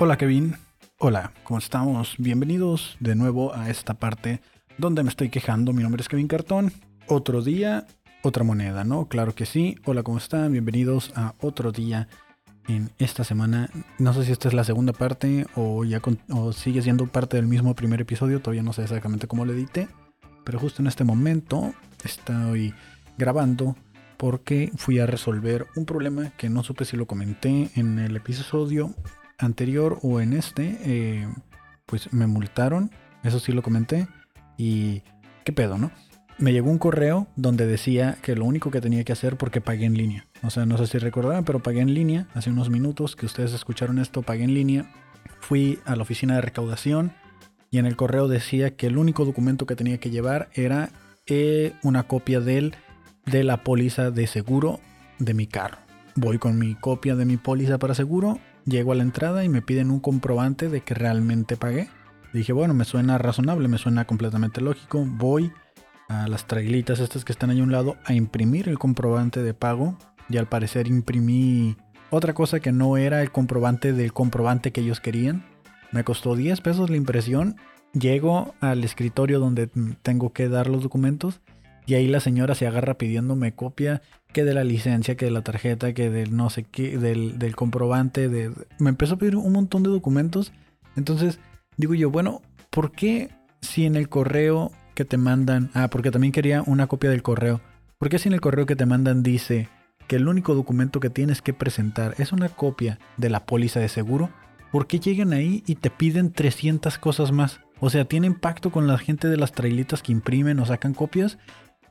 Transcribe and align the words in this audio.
Hola 0.00 0.16
Kevin, 0.16 0.54
hola, 0.98 1.32
¿cómo 1.42 1.58
estamos? 1.58 2.14
Bienvenidos 2.18 2.96
de 3.00 3.16
nuevo 3.16 3.52
a 3.52 3.68
esta 3.68 3.94
parte 3.94 4.40
donde 4.76 5.02
me 5.02 5.08
estoy 5.08 5.28
quejando. 5.28 5.72
Mi 5.72 5.82
nombre 5.82 6.00
es 6.00 6.08
Kevin 6.08 6.28
Cartón. 6.28 6.72
Otro 7.08 7.42
día, 7.42 7.84
otra 8.22 8.44
moneda, 8.44 8.84
¿no? 8.84 9.08
Claro 9.08 9.34
que 9.34 9.44
sí. 9.44 9.76
Hola, 9.86 10.04
¿cómo 10.04 10.18
están? 10.18 10.52
Bienvenidos 10.52 11.12
a 11.16 11.34
otro 11.40 11.72
día 11.72 12.06
en 12.68 12.92
esta 12.98 13.24
semana. 13.24 13.70
No 13.98 14.14
sé 14.14 14.24
si 14.24 14.30
esta 14.30 14.46
es 14.46 14.54
la 14.54 14.62
segunda 14.62 14.92
parte 14.92 15.46
o 15.56 15.84
ya 15.84 16.00
sigue 16.52 16.80
siendo 16.80 17.08
parte 17.08 17.36
del 17.36 17.48
mismo 17.48 17.74
primer 17.74 18.00
episodio. 18.00 18.40
Todavía 18.40 18.62
no 18.62 18.72
sé 18.72 18.84
exactamente 18.84 19.26
cómo 19.26 19.44
lo 19.44 19.52
edité. 19.52 19.88
Pero 20.44 20.60
justo 20.60 20.80
en 20.80 20.86
este 20.86 21.02
momento 21.02 21.74
estoy 22.04 22.72
grabando 23.16 23.74
porque 24.16 24.70
fui 24.76 25.00
a 25.00 25.06
resolver 25.06 25.66
un 25.74 25.86
problema 25.86 26.30
que 26.36 26.48
no 26.48 26.62
supe 26.62 26.84
si 26.84 26.96
lo 26.96 27.06
comenté 27.06 27.72
en 27.74 27.98
el 27.98 28.14
episodio 28.14 28.94
anterior 29.38 29.98
o 30.02 30.20
en 30.20 30.32
este, 30.32 30.78
eh, 30.84 31.28
pues 31.86 32.12
me 32.12 32.26
multaron, 32.26 32.90
eso 33.22 33.40
sí 33.40 33.52
lo 33.52 33.62
comenté, 33.62 34.08
y 34.56 35.02
qué 35.44 35.52
pedo, 35.52 35.78
¿no? 35.78 35.90
Me 36.38 36.52
llegó 36.52 36.70
un 36.70 36.78
correo 36.78 37.26
donde 37.34 37.66
decía 37.66 38.18
que 38.22 38.36
lo 38.36 38.44
único 38.44 38.70
que 38.70 38.80
tenía 38.80 39.02
que 39.02 39.12
hacer 39.12 39.36
porque 39.36 39.60
pagué 39.60 39.86
en 39.86 39.96
línea. 39.96 40.26
O 40.42 40.50
sea, 40.50 40.66
no 40.66 40.78
sé 40.78 40.86
si 40.86 40.98
recordaban, 40.98 41.44
pero 41.44 41.60
pagué 41.60 41.80
en 41.80 41.94
línea. 41.94 42.28
Hace 42.32 42.50
unos 42.50 42.70
minutos 42.70 43.16
que 43.16 43.26
ustedes 43.26 43.52
escucharon 43.52 43.98
esto, 43.98 44.22
pagué 44.22 44.44
en 44.44 44.54
línea. 44.54 44.88
Fui 45.40 45.80
a 45.84 45.96
la 45.96 46.02
oficina 46.02 46.36
de 46.36 46.42
recaudación 46.42 47.12
y 47.70 47.78
en 47.78 47.86
el 47.86 47.96
correo 47.96 48.28
decía 48.28 48.76
que 48.76 48.86
el 48.86 48.98
único 48.98 49.24
documento 49.24 49.66
que 49.66 49.74
tenía 49.74 49.98
que 49.98 50.10
llevar 50.10 50.48
era 50.54 50.90
eh, 51.26 51.72
una 51.82 52.04
copia 52.04 52.38
del, 52.40 52.76
de 53.26 53.42
la 53.42 53.64
póliza 53.64 54.12
de 54.12 54.28
seguro 54.28 54.78
de 55.18 55.34
mi 55.34 55.48
carro. 55.48 55.78
Voy 56.14 56.38
con 56.38 56.56
mi 56.56 56.76
copia 56.76 57.16
de 57.16 57.24
mi 57.24 57.36
póliza 57.36 57.78
para 57.78 57.94
seguro 57.94 58.38
Llego 58.68 58.92
a 58.92 58.94
la 58.94 59.02
entrada 59.02 59.44
y 59.44 59.48
me 59.48 59.62
piden 59.62 59.90
un 59.90 60.00
comprobante 60.00 60.68
de 60.68 60.82
que 60.82 60.92
realmente 60.92 61.56
pagué. 61.56 61.88
Dije, 62.34 62.52
bueno, 62.52 62.74
me 62.74 62.84
suena 62.84 63.16
razonable, 63.16 63.66
me 63.66 63.78
suena 63.78 64.04
completamente 64.04 64.60
lógico. 64.60 65.06
Voy 65.06 65.50
a 66.08 66.28
las 66.28 66.46
trailitas 66.46 67.00
estas 67.00 67.24
que 67.24 67.32
están 67.32 67.48
ahí 67.48 67.60
a 67.60 67.62
un 67.62 67.72
lado 67.72 67.96
a 68.04 68.12
imprimir 68.12 68.68
el 68.68 68.78
comprobante 68.78 69.42
de 69.42 69.54
pago. 69.54 69.96
Y 70.28 70.36
al 70.36 70.48
parecer 70.48 70.86
imprimí 70.86 71.78
otra 72.10 72.34
cosa 72.34 72.60
que 72.60 72.70
no 72.70 72.98
era 72.98 73.22
el 73.22 73.32
comprobante 73.32 73.94
del 73.94 74.12
comprobante 74.12 74.70
que 74.70 74.82
ellos 74.82 75.00
querían. 75.00 75.46
Me 75.90 76.04
costó 76.04 76.36
10 76.36 76.60
pesos 76.60 76.90
la 76.90 76.98
impresión. 76.98 77.56
Llego 77.94 78.54
al 78.60 78.84
escritorio 78.84 79.40
donde 79.40 79.68
tengo 80.02 80.34
que 80.34 80.50
dar 80.50 80.68
los 80.68 80.82
documentos 80.82 81.40
y 81.86 81.94
ahí 81.94 82.06
la 82.06 82.20
señora 82.20 82.54
se 82.54 82.66
agarra 82.66 82.98
pidiéndome 82.98 83.54
copia 83.54 84.02
que 84.32 84.44
de 84.44 84.54
la 84.54 84.64
licencia, 84.64 85.16
que 85.16 85.24
de 85.26 85.30
la 85.30 85.42
tarjeta, 85.42 85.92
que 85.92 86.10
del 86.10 86.36
no 86.36 86.50
sé 86.50 86.64
qué, 86.64 86.98
del, 86.98 87.56
comprobante. 87.56 88.28
De... 88.28 88.52
Me 88.78 88.90
empezó 88.90 89.14
a 89.14 89.18
pedir 89.18 89.36
un 89.36 89.52
montón 89.52 89.82
de 89.82 89.90
documentos. 89.90 90.52
Entonces 90.96 91.38
digo 91.76 91.94
yo, 91.94 92.10
bueno, 92.10 92.42
¿por 92.70 92.92
qué 92.92 93.30
si 93.60 93.86
en 93.86 93.96
el 93.96 94.08
correo 94.08 94.72
que 94.94 95.04
te 95.04 95.16
mandan... 95.16 95.70
Ah, 95.74 95.88
porque 95.88 96.10
también 96.10 96.32
quería 96.32 96.62
una 96.66 96.86
copia 96.86 97.10
del 97.10 97.22
correo. 97.22 97.60
¿Por 97.98 98.08
qué 98.08 98.18
si 98.18 98.28
en 98.28 98.34
el 98.34 98.40
correo 98.40 98.66
que 98.66 98.76
te 98.76 98.86
mandan 98.86 99.22
dice 99.22 99.68
que 100.06 100.16
el 100.16 100.28
único 100.28 100.54
documento 100.54 101.00
que 101.00 101.10
tienes 101.10 101.42
que 101.42 101.52
presentar 101.52 102.14
es 102.18 102.32
una 102.32 102.48
copia 102.48 102.98
de 103.16 103.30
la 103.30 103.46
póliza 103.46 103.80
de 103.80 103.88
seguro? 103.88 104.30
¿Por 104.70 104.86
qué 104.86 105.00
llegan 105.00 105.32
ahí 105.32 105.62
y 105.66 105.76
te 105.76 105.90
piden 105.90 106.32
300 106.32 106.98
cosas 106.98 107.32
más? 107.32 107.60
O 107.80 107.90
sea, 107.90 108.04
¿tienen 108.04 108.34
pacto 108.34 108.70
con 108.70 108.86
la 108.86 108.98
gente 108.98 109.28
de 109.28 109.36
las 109.36 109.52
trailitas 109.52 110.02
que 110.02 110.12
imprimen 110.12 110.58
o 110.58 110.66
sacan 110.66 110.94
copias? 110.94 111.38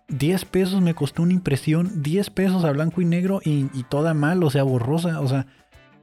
10 0.10 0.46
pesos 0.46 0.82
me 0.82 0.96
costó 0.96 1.24
una 1.24 1.34
impresión, 1.34 2.02
10 2.02 2.30
pesos 2.30 2.64
a 2.64 2.72
blanco 2.72 3.02
y 3.02 3.06
negro 3.06 3.42
y, 3.44 3.66
toda 3.90 4.14
mal, 4.14 4.42
o 4.44 4.50
sea, 4.50 4.64
borrosa, 4.64 5.20
o 5.20 5.28
sea, 5.28 5.48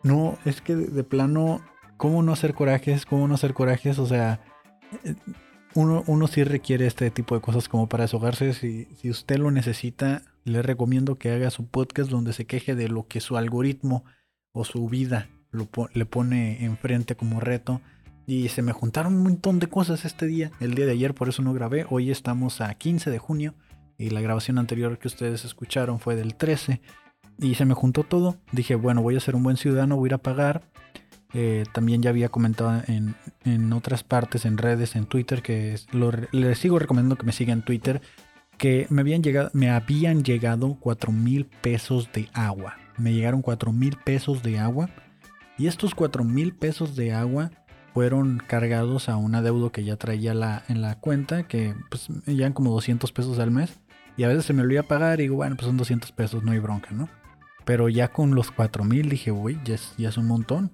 no, 0.03 0.39
es 0.45 0.61
que 0.61 0.77
de, 0.77 1.05
plano, 1.05 1.63
¿cómo 1.97 2.23
no 2.23 2.33
hacer 2.33 2.55
corajes? 2.55 3.07
¿Cómo 3.07 3.27
no 3.27 3.35
hacer 3.35 3.55
corajes? 3.55 3.99
O 3.99 4.07
sea, 4.07 4.41
eh, 5.05 5.15
uno, 5.75 6.05
uno 6.07 6.27
sí 6.27 6.45
requiere 6.45 6.87
este 6.87 7.11
tipo 7.11 7.35
de 7.35 7.41
cosas 7.41 7.69
como 7.69 7.89
para 7.89 8.05
deshogarse. 8.05 8.53
Si, 8.53 8.85
si 8.97 9.09
usted 9.09 9.39
lo 9.39 9.51
necesita, 9.51 10.23
le 10.45 10.61
recomiendo 10.61 11.17
que 11.17 11.31
haga 11.31 11.51
su 11.51 11.67
podcast 11.67 12.11
donde 12.11 12.35
se 12.35 12.45
queje 12.45 12.75
de 12.75 12.89
lo 12.89 13.07
que 13.09 13.21
su 13.21 13.39
algoritmo 13.39 14.05
o 14.53 14.65
su 14.65 14.87
vida 14.89 15.29
le 15.95 16.05
pone 16.05 16.65
enfrente 16.65 17.17
como 17.17 17.41
reto. 17.41 17.81
Y 18.27 18.49
se 18.49 18.63
me 18.63 18.73
juntaron 18.73 19.15
un 19.15 19.23
montón 19.23 19.59
de 19.59 19.69
cosas 19.69 20.05
este 20.05 20.27
día, 20.27 20.51
el 20.61 20.75
día 20.75 20.87
de 20.87 20.93
ayer, 20.93 21.15
por 21.15 21.29
eso 21.29 21.43
no 21.43 21.55
grabé. 21.55 21.87
Hoy 21.89 22.11
estamos 22.11 22.61
a 22.61 22.75
15 22.75 23.11
de 23.11 23.19
junio 23.19 23.55
y 23.99 24.11
la 24.11 24.21
grabación 24.21 24.59
anterior 24.59 24.99
que 24.99 25.09
ustedes 25.09 25.45
escucharon 25.45 26.01
fue 26.01 26.17
del 26.17 26.35
13 26.35 26.81
y 27.39 27.55
se 27.55 27.65
me 27.65 27.75
juntó 27.75 28.03
todo. 28.03 28.37
Dije, 28.53 28.75
bueno, 28.75 29.03
voy 29.03 29.17
a 29.17 29.21
ser 29.21 29.35
un 29.37 29.43
buen 29.43 29.57
ciudadano, 29.57 29.97
voy 29.97 30.07
a 30.07 30.11
ir 30.11 30.15
a 30.15 30.19
pagar. 30.19 30.63
Eh, 31.33 31.65
también 31.73 32.01
ya 32.01 32.11
había 32.11 32.29
comentado 32.29 32.83
en, 32.87 33.73
otras 33.73 34.05
partes, 34.05 34.45
en 34.45 34.57
redes, 34.57 34.95
en 34.95 35.07
Twitter, 35.07 35.43
que 35.43 35.77
les 36.31 36.59
sigo 36.59 36.79
recomendando 36.79 37.17
que 37.17 37.27
me 37.27 37.33
sigan 37.33 37.59
en 37.59 37.65
Twitter, 37.65 38.01
que 38.57 38.87
me 38.89 39.01
habían 39.01 39.23
llegado, 39.23 39.51
me 39.53 39.71
habían 39.71 40.23
llegado 40.23 40.77
4 40.79 41.11
mil 41.11 41.47
pesos 41.47 42.09
de 42.13 42.29
agua. 42.35 42.77
Me 42.99 43.13
llegaron 43.13 43.43
4 43.43 43.73
mil 43.73 43.97
pesos 44.05 44.43
de 44.45 44.61
agua. 44.61 44.91
Y 45.59 45.67
estos 45.67 45.95
4 45.95 46.23
mil 46.25 46.55
pesos 46.55 46.95
de 46.95 47.13
agua 47.13 47.51
fueron 47.93 48.39
cargados 48.39 49.09
a 49.09 49.17
un 49.17 49.35
adeudo 49.35 49.71
que 49.71 49.85
ya 49.85 49.97
traía 49.97 50.35
la, 50.35 50.65
en 50.69 50.83
la 50.83 50.99
cuenta, 50.99 51.45
que 51.45 51.75
pues 51.91 52.09
llegan 52.27 52.53
como 52.53 52.71
200 52.73 53.11
pesos 53.13 53.39
al 53.41 53.51
mes. 53.51 53.81
Y 54.17 54.25
a 54.25 54.29
veces 54.29 54.45
se 54.45 54.53
me 54.53 54.63
olvida 54.63 54.83
pagar 54.83 55.21
y 55.21 55.25
digo, 55.25 55.37
bueno, 55.37 55.57
pues 55.57 55.67
son 55.67 55.77
200 55.77 56.13
pesos, 56.13 56.43
no 56.43 56.53
hay 56.53 56.59
bronca, 56.59 56.91
¿no? 56.93 57.09
Pero 57.65 57.89
ya 57.89 58.09
con 58.09 58.35
los 58.35 58.51
4000 58.51 59.09
dije, 59.09 59.33
uy, 59.33 59.59
ya 59.65 59.75
es, 59.75 59.95
ya 59.97 60.11
es 60.11 60.17
un 60.17 60.27
montón. 60.27 60.71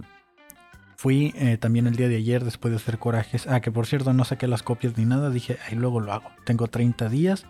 Fui 0.96 1.32
eh, 1.36 1.56
también 1.56 1.86
el 1.86 1.96
día 1.96 2.08
de 2.08 2.16
ayer 2.16 2.44
después 2.44 2.72
de 2.72 2.76
hacer 2.76 2.98
corajes. 2.98 3.46
Ah, 3.46 3.60
que 3.60 3.72
por 3.72 3.86
cierto 3.86 4.12
no 4.12 4.24
saqué 4.24 4.46
las 4.46 4.62
copias 4.62 4.98
ni 4.98 5.06
nada. 5.06 5.30
Dije, 5.30 5.56
ahí 5.66 5.74
luego 5.74 6.00
lo 6.00 6.12
hago. 6.12 6.28
Tengo 6.44 6.66
30 6.66 7.08
días. 7.08 7.46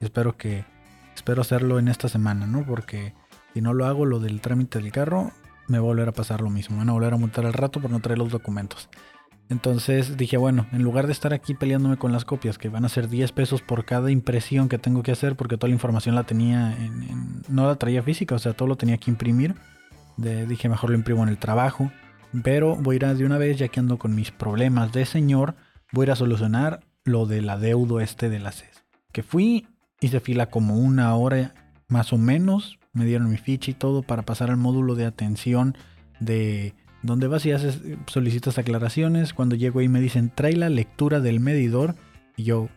Espero 0.00 0.36
que. 0.36 0.66
Espero 1.14 1.40
hacerlo 1.40 1.78
en 1.78 1.88
esta 1.88 2.08
semana, 2.08 2.46
¿no? 2.46 2.64
Porque 2.64 3.14
si 3.54 3.60
no 3.60 3.72
lo 3.72 3.86
hago, 3.86 4.04
lo 4.04 4.20
del 4.20 4.40
trámite 4.40 4.80
del 4.80 4.92
carro, 4.92 5.32
me 5.66 5.78
va 5.78 5.84
a 5.84 5.86
volver 5.86 6.08
a 6.08 6.12
pasar 6.12 6.40
lo 6.40 6.50
mismo. 6.50 6.76
Me 6.76 6.80
van 6.80 6.90
a 6.90 6.92
volver 6.92 7.14
a 7.14 7.16
montar 7.16 7.46
al 7.46 7.52
rato 7.52 7.80
por 7.80 7.90
no 7.90 8.00
traer 8.00 8.18
los 8.18 8.30
documentos. 8.30 8.90
Entonces 9.50 10.16
dije, 10.16 10.36
bueno, 10.36 10.66
en 10.72 10.82
lugar 10.82 11.06
de 11.06 11.12
estar 11.12 11.34
aquí 11.34 11.54
peleándome 11.54 11.96
con 11.96 12.12
las 12.12 12.24
copias, 12.24 12.56
que 12.56 12.68
van 12.68 12.84
a 12.84 12.88
ser 12.88 13.08
10 13.08 13.32
pesos 13.32 13.62
por 13.62 13.84
cada 13.84 14.12
impresión 14.12 14.68
que 14.68 14.78
tengo 14.78 15.02
que 15.02 15.10
hacer, 15.10 15.34
porque 15.34 15.56
toda 15.56 15.68
la 15.68 15.74
información 15.74 16.14
la 16.14 16.22
tenía 16.22 16.72
en, 16.78 17.42
no 17.48 17.66
la 17.66 17.74
traía 17.74 18.02
física, 18.02 18.36
o 18.36 18.38
sea, 18.38 18.52
todo 18.52 18.68
lo 18.68 18.76
tenía 18.76 18.96
que 18.96 19.10
imprimir. 19.10 19.56
dije, 20.16 20.68
mejor 20.68 20.90
lo 20.90 20.96
imprimo 20.96 21.24
en 21.24 21.28
el 21.28 21.38
trabajo. 21.38 21.90
Pero 22.44 22.76
voy 22.76 22.94
a 23.02 23.10
ir 23.10 23.16
de 23.16 23.26
una 23.26 23.38
vez, 23.38 23.58
ya 23.58 23.66
que 23.66 23.80
ando 23.80 23.98
con 23.98 24.14
mis 24.14 24.30
problemas 24.30 24.92
de 24.92 25.04
señor, 25.04 25.56
voy 25.92 26.04
a 26.04 26.06
ir 26.06 26.10
a 26.12 26.16
solucionar 26.16 26.80
lo 27.04 27.26
del 27.26 27.50
adeudo 27.50 28.00
este 28.00 28.30
de 28.30 28.38
la 28.38 28.52
CES. 28.52 28.84
Que 29.10 29.24
fui, 29.24 29.66
hice 30.00 30.20
fila 30.20 30.46
como 30.46 30.76
una 30.76 31.12
hora 31.16 31.54
más 31.88 32.12
o 32.12 32.18
menos, 32.18 32.78
me 32.92 33.04
dieron 33.04 33.28
mi 33.28 33.36
ficha 33.36 33.72
y 33.72 33.74
todo 33.74 34.02
para 34.02 34.22
pasar 34.22 34.50
al 34.50 34.56
módulo 34.58 34.94
de 34.94 35.06
atención 35.06 35.76
de 36.20 36.74
donde 37.02 37.28
vas 37.28 37.46
y 37.46 37.52
haces, 37.52 37.80
solicitas 38.06 38.58
aclaraciones. 38.58 39.34
Cuando 39.34 39.56
llego 39.56 39.80
ahí 39.80 39.88
me 39.88 40.00
dicen, 40.00 40.30
trae 40.34 40.54
la 40.54 40.68
lectura 40.68 41.20
del 41.20 41.40
medidor. 41.40 41.94
Y 42.36 42.44
yo, 42.44 42.68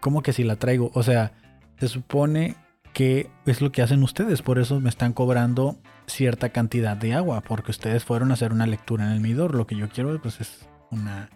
¿cómo 0.00 0.22
que 0.22 0.32
si 0.32 0.44
la 0.44 0.56
traigo? 0.56 0.90
O 0.94 1.02
sea, 1.02 1.32
se 1.78 1.88
supone 1.88 2.56
que 2.92 3.30
es 3.46 3.60
lo 3.60 3.72
que 3.72 3.82
hacen 3.82 4.02
ustedes, 4.02 4.42
por 4.42 4.58
eso 4.58 4.78
me 4.78 4.90
están 4.90 5.12
cobrando 5.12 5.78
cierta 6.06 6.50
cantidad 6.50 6.96
de 6.96 7.14
agua, 7.14 7.40
porque 7.40 7.70
ustedes 7.70 8.04
fueron 8.04 8.30
a 8.30 8.34
hacer 8.34 8.52
una 8.52 8.66
lectura 8.66 9.06
en 9.06 9.12
el 9.12 9.20
medidor. 9.20 9.54
Lo 9.54 9.66
que 9.66 9.76
yo 9.76 9.88
quiero 9.88 10.20
pues 10.20 10.40
es 10.40 10.68
una, 10.90 11.30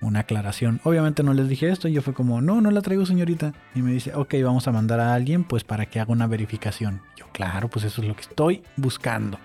una 0.00 0.20
aclaración. 0.20 0.80
Obviamente 0.84 1.22
no 1.22 1.32
les 1.32 1.48
dije 1.48 1.70
esto, 1.70 1.88
y 1.88 1.92
yo 1.92 2.02
fue 2.02 2.14
como, 2.14 2.40
no, 2.40 2.60
no 2.60 2.70
la 2.70 2.82
traigo 2.82 3.06
señorita. 3.06 3.54
Y 3.74 3.82
me 3.82 3.92
dice, 3.92 4.14
ok, 4.14 4.34
vamos 4.44 4.68
a 4.68 4.72
mandar 4.72 5.00
a 5.00 5.14
alguien 5.14 5.44
pues 5.44 5.64
para 5.64 5.86
que 5.86 5.98
haga 5.98 6.12
una 6.12 6.26
verificación. 6.26 7.00
Yo, 7.16 7.26
claro, 7.32 7.68
pues 7.68 7.84
eso 7.84 8.02
es 8.02 8.08
lo 8.08 8.14
que 8.14 8.22
estoy 8.22 8.62
buscando. 8.76 9.38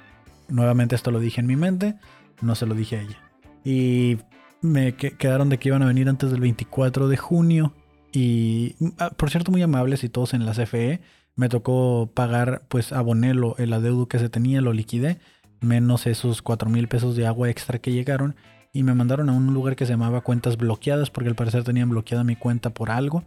Nuevamente 0.50 0.96
esto 0.96 1.12
lo 1.12 1.20
dije 1.20 1.40
en 1.40 1.48
mi 1.48 1.56
mente 1.56 1.96
no 2.44 2.56
se 2.56 2.66
lo 2.66 2.76
dije 2.76 2.98
a 2.98 3.02
ella. 3.02 3.18
Y 3.64 4.18
me 4.62 4.96
quedaron 4.96 5.50
de 5.50 5.58
que 5.58 5.70
iban 5.70 5.84
a 5.84 5.88
venir 5.88 6.10
antes 6.10 6.32
del 6.32 6.42
24 6.42 7.08
de 7.08 7.18
junio. 7.18 7.74
Y 8.12 8.76
ah, 9.00 9.12
por 9.12 9.30
cierto, 9.30 9.52
muy 9.52 9.62
amables 9.62 10.04
y 10.04 10.10
todos 10.10 10.34
en 10.34 10.46
la 10.46 10.54
CFE. 10.54 11.02
Me 11.36 11.50
tocó 11.50 12.10
pagar, 12.14 12.64
pues 12.68 12.94
aboné 12.94 13.32
el 13.32 13.74
adeudo 13.74 14.08
que 14.08 14.20
se 14.20 14.30
tenía, 14.30 14.62
lo 14.62 14.72
liquidé, 14.72 15.20
menos 15.62 16.06
esos 16.06 16.44
4 16.44 16.70
mil 16.70 16.88
pesos 16.88 17.16
de 17.16 17.26
agua 17.26 17.50
extra 17.50 17.80
que 17.80 17.92
llegaron. 17.92 18.36
Y 18.72 18.84
me 18.84 18.94
mandaron 18.94 19.30
a 19.30 19.34
un 19.34 19.54
lugar 19.54 19.76
que 19.76 19.86
se 19.86 19.94
llamaba 19.94 20.22
cuentas 20.22 20.58
bloqueadas, 20.58 21.10
porque 21.10 21.30
al 21.30 21.36
parecer 21.36 21.64
tenían 21.64 21.90
bloqueada 21.90 22.24
mi 22.24 22.36
cuenta 22.36 22.70
por 22.70 22.92
algo. 22.92 23.24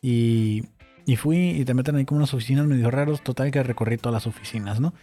Y, 0.00 0.64
y 1.06 1.16
fui 1.16 1.50
y 1.50 1.64
te 1.64 1.74
meten 1.74 1.96
ahí 1.96 2.04
como 2.04 2.18
unas 2.18 2.34
oficinas 2.34 2.66
medio 2.66 2.90
raros. 2.90 3.22
Total 3.22 3.50
que 3.50 3.62
recorrí 3.62 3.98
todas 3.98 4.14
las 4.14 4.26
oficinas, 4.26 4.80
¿no? 4.80 4.94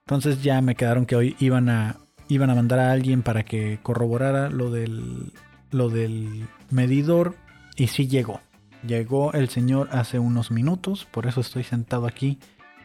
Entonces 0.00 0.42
ya 0.42 0.60
me 0.60 0.74
quedaron 0.74 1.06
que 1.06 1.16
hoy 1.16 1.36
iban 1.38 1.68
a, 1.70 1.96
iban 2.28 2.50
a 2.50 2.54
mandar 2.54 2.78
a 2.78 2.92
alguien 2.92 3.22
para 3.22 3.44
que 3.44 3.78
corroborara 3.82 4.50
lo 4.50 4.70
del, 4.70 5.32
lo 5.70 5.88
del 5.88 6.46
medidor 6.70 7.36
y 7.76 7.88
sí 7.88 8.06
llegó. 8.08 8.40
Llegó 8.86 9.32
el 9.32 9.48
señor 9.48 9.88
hace 9.92 10.18
unos 10.18 10.50
minutos, 10.50 11.06
por 11.10 11.26
eso 11.26 11.40
estoy 11.40 11.64
sentado 11.64 12.06
aquí 12.06 12.38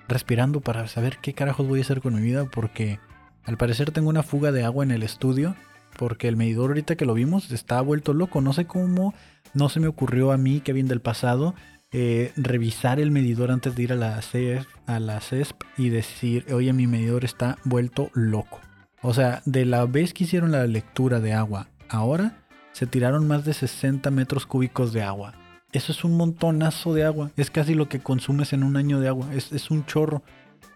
respirando 0.07 0.61
para 0.61 0.87
saber 0.87 1.17
qué 1.21 1.33
carajos 1.33 1.67
voy 1.67 1.79
a 1.79 1.81
hacer 1.83 2.01
con 2.01 2.15
mi 2.15 2.21
vida 2.21 2.45
porque 2.45 2.99
al 3.43 3.57
parecer 3.57 3.91
tengo 3.91 4.09
una 4.09 4.23
fuga 4.23 4.51
de 4.51 4.63
agua 4.63 4.83
en 4.83 4.91
el 4.91 5.03
estudio 5.03 5.55
porque 5.97 6.27
el 6.27 6.37
medidor 6.37 6.69
ahorita 6.69 6.95
que 6.95 7.05
lo 7.05 7.13
vimos 7.13 7.51
está 7.51 7.81
vuelto 7.81 8.13
loco. 8.13 8.41
No 8.41 8.53
sé 8.53 8.65
cómo 8.65 9.13
no 9.53 9.69
se 9.69 9.79
me 9.79 9.87
ocurrió 9.87 10.31
a 10.31 10.37
mí, 10.37 10.61
Kevin 10.61 10.87
del 10.87 11.01
pasado, 11.01 11.55
eh, 11.91 12.31
revisar 12.35 12.99
el 12.99 13.11
medidor 13.11 13.51
antes 13.51 13.75
de 13.75 13.83
ir 13.83 13.93
a 13.93 13.95
la, 13.95 14.21
CEF, 14.21 14.67
a 14.85 14.99
la 14.99 15.19
CESP 15.19 15.63
y 15.77 15.89
decir, 15.89 16.45
oye, 16.53 16.71
mi 16.71 16.87
medidor 16.87 17.25
está 17.25 17.57
vuelto 17.65 18.11
loco. 18.13 18.59
O 19.01 19.13
sea, 19.13 19.41
de 19.45 19.65
la 19.65 19.85
vez 19.85 20.13
que 20.13 20.25
hicieron 20.25 20.51
la 20.51 20.67
lectura 20.67 21.19
de 21.19 21.33
agua, 21.33 21.67
ahora 21.89 22.43
se 22.71 22.87
tiraron 22.87 23.27
más 23.27 23.45
de 23.45 23.53
60 23.53 24.11
metros 24.11 24.45
cúbicos 24.45 24.93
de 24.93 25.03
agua. 25.03 25.33
Eso 25.71 25.91
es 25.91 26.03
un 26.03 26.17
montonazo 26.17 26.93
de 26.93 27.03
agua. 27.05 27.31
Es 27.37 27.51
casi 27.51 27.75
lo 27.75 27.89
que 27.89 27.99
consumes 27.99 28.53
en 28.53 28.63
un 28.63 28.75
año 28.75 28.99
de 28.99 29.07
agua. 29.07 29.27
Es, 29.33 29.51
es 29.51 29.69
un 29.69 29.85
chorro. 29.85 30.23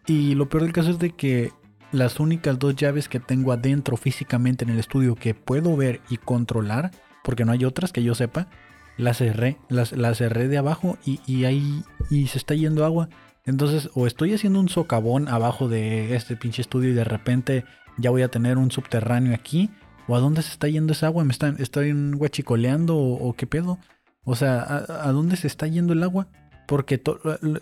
Y 0.06 0.36
lo 0.36 0.50
peor 0.50 0.64
del 0.64 0.74
caso 0.74 0.92
es 0.92 1.00
de 1.00 1.12
que 1.12 1.52
las 1.92 2.20
únicas 2.20 2.60
dos 2.60 2.76
llaves 2.76 3.08
que 3.08 3.20
tengo 3.20 3.52
adentro 3.52 3.98
físicamente 3.98 4.66
en 4.66 4.72
el 4.72 4.80
estudio 4.80 5.16
que 5.16 5.34
puedo 5.34 5.76
ver 5.78 6.02
y 6.10 6.18
controlar, 6.18 6.92
porque 7.24 7.46
no 7.46 7.52
hay 7.52 7.66
otras 7.66 7.92
que 7.92 8.04
yo 8.04 8.16
sepa, 8.16 8.48
las 8.98 9.18
cerré, 9.18 9.58
las, 9.70 9.90
cerré 10.18 10.48
de 10.48 10.58
abajo 10.58 10.98
y, 11.06 11.20
y 11.26 11.46
ahí 11.46 11.84
y 12.10 12.28
se 12.28 12.38
está 12.38 12.56
yendo 12.56 12.86
agua. 12.86 13.10
Entonces, 13.46 13.90
o 13.94 14.08
estoy 14.08 14.34
haciendo 14.34 14.60
un 14.60 14.70
socavón 14.70 15.28
abajo 15.28 15.68
de 15.68 16.16
este 16.16 16.36
pinche 16.36 16.62
estudio 16.62 16.92
y 16.92 16.94
de 16.94 17.04
repente 17.04 17.66
ya 17.98 18.10
voy 18.10 18.22
a 18.22 18.30
tener 18.30 18.58
un 18.58 18.72
subterráneo 18.72 19.34
aquí, 19.34 19.70
o 20.08 20.16
a 20.16 20.20
dónde 20.20 20.42
se 20.42 20.50
está 20.50 20.68
yendo 20.68 20.94
esa 20.94 21.08
agua, 21.08 21.24
me 21.24 21.32
están, 21.32 21.56
estoy 21.60 21.94
guachicoleando 22.14 22.98
o, 22.98 23.30
o 23.30 23.34
qué 23.34 23.48
pedo. 23.48 23.80
O 24.26 24.36
sea, 24.36 24.62
¿a, 24.62 25.12
dónde 25.12 25.36
se 25.36 25.48
está 25.48 25.68
yendo 25.68 25.94
el 25.94 26.04
agua? 26.04 26.28
Porque 26.68 27.02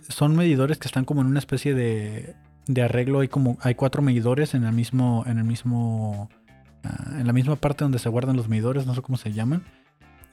son 0.09 0.35
medidores 0.35 0.77
que 0.77 0.87
están 0.87 1.05
como 1.05 1.21
en 1.21 1.27
una 1.27 1.39
especie 1.39 1.73
de, 1.73 2.35
de 2.67 2.81
arreglo. 2.83 3.21
Hay 3.21 3.27
como 3.27 3.57
hay 3.61 3.75
cuatro 3.75 4.01
medidores 4.01 4.53
en 4.53 4.63
el 4.63 4.73
mismo, 4.73 5.23
en 5.25 5.39
el 5.39 5.43
mismo, 5.43 6.29
ah, 6.83 7.17
en 7.19 7.25
la 7.25 7.33
misma 7.33 7.55
parte 7.55 7.83
donde 7.83 7.99
se 7.99 8.09
guardan 8.09 8.37
los 8.37 8.47
medidores, 8.47 8.85
no 8.85 8.93
sé 8.93 9.01
cómo 9.01 9.17
se 9.17 9.33
llaman. 9.33 9.63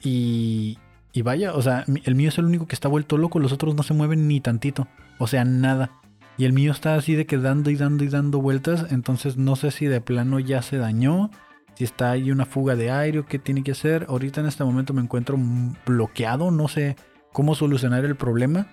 Y, 0.03 0.79
y 1.13 1.23
vaya, 1.23 1.55
o 1.55 1.63
sea, 1.63 1.85
el 2.05 2.15
mío 2.15 2.29
es 2.29 2.39
el 2.39 2.45
único 2.45 2.67
que 2.67 2.75
está 2.75 2.89
vuelto 2.89 3.17
loco, 3.17 3.39
los 3.39 3.53
otros 3.53 3.75
no 3.75 3.83
se 3.83 3.95
mueven 3.95 4.29
ni 4.29 4.41
tantito. 4.41 4.87
O 5.19 5.27
sea, 5.27 5.45
nada. 5.45 5.91
Y 6.39 6.45
el 6.45 6.53
mío 6.53 6.71
está 6.71 6.95
así 6.95 7.17
de 7.17 7.27
que 7.27 7.37
dando 7.37 7.69
y 7.69 7.77
dando 7.77 8.05
y 8.05 8.09
dando 8.09 8.41
vueltas. 8.41 8.87
Entonces 8.93 9.37
no 9.37 9.57
sé 9.57 9.73
si 9.73 9.87
de 9.87 10.01
plano 10.01 10.39
ya 10.39 10.63
se 10.63 10.79
dañó. 10.79 11.31
Si 11.75 11.83
está 11.83 12.13
ahí 12.13 12.31
una 12.31 12.47
fuga 12.47 12.77
de 12.77 12.93
aire 12.93 13.19
o 13.19 13.27
qué 13.27 13.41
tiene 13.41 13.65
que 13.65 13.73
hacer. 13.73 14.07
Ahorita 14.09 14.41
en 14.41 14.47
este 14.47 14.63
momento 14.63 14.95
me 14.95 15.03
encuentro 15.03 15.37
bloqueado. 15.85 16.53
No 16.53 16.69
sé 16.69 16.97
cómo 17.33 17.57
solucionar 17.57 18.05
el 18.05 18.15
problema. 18.15 18.69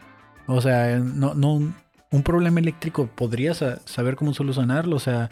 O 0.46 0.62
sea, 0.62 1.00
no, 1.00 1.34
no, 1.34 1.74
un 2.12 2.24
problema 2.24 2.60
eléctrico 2.60 3.08
podrías 3.08 3.64
saber 3.86 4.16
cómo 4.16 4.36
solucionarlo. 4.36 4.96
O 4.96 5.00
sea, 5.00 5.32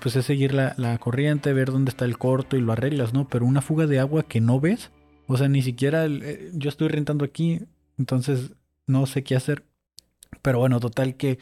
pues 0.00 0.16
es 0.16 0.24
seguir 0.24 0.54
la, 0.54 0.72
la, 0.78 0.96
corriente, 0.96 1.52
ver 1.52 1.70
dónde 1.70 1.90
está 1.90 2.06
el 2.06 2.16
corto 2.16 2.56
y 2.56 2.62
lo 2.62 2.72
arreglas, 2.72 3.12
¿no? 3.12 3.28
Pero 3.28 3.44
una 3.44 3.60
fuga 3.60 3.86
de 3.86 4.00
agua 4.00 4.22
que 4.22 4.40
no 4.40 4.60
ves. 4.60 4.90
O 5.26 5.36
sea, 5.36 5.48
ni 5.48 5.60
siquiera 5.60 6.06
eh, 6.06 6.50
yo 6.54 6.70
estoy 6.70 6.88
rentando 6.88 7.26
aquí. 7.26 7.60
Entonces 7.98 8.52
no 8.86 9.04
sé 9.04 9.22
qué 9.24 9.36
hacer. 9.36 9.64
Pero 10.42 10.58
bueno, 10.58 10.80
total 10.80 11.16
que 11.16 11.38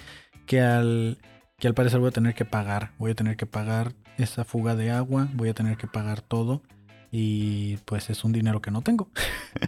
que 0.47 0.61
al, 0.61 1.19
que 1.59 1.69
al 1.69 1.75
parecer 1.75 2.01
voy 2.01 2.09
a 2.09 2.13
tener 2.13 2.35
que 2.35 2.45
pagar. 2.45 2.93
Voy 2.99 3.13
a 3.13 3.15
tener 3.15 3.37
que 3.37 3.47
pagar 3.47 3.95
esa 4.19 4.45
fuga 4.45 4.77
de 4.77 4.91
agua, 4.91 5.29
voy 5.35 5.49
a 5.49 5.55
tener 5.55 5.77
que 5.77 5.87
pagar 5.87 6.21
todo. 6.21 6.63
Y 7.11 7.77
pues 7.85 8.11
es 8.11 8.25
un 8.25 8.33
dinero 8.33 8.61
que 8.61 8.71
no 8.71 8.83
tengo. 8.83 9.09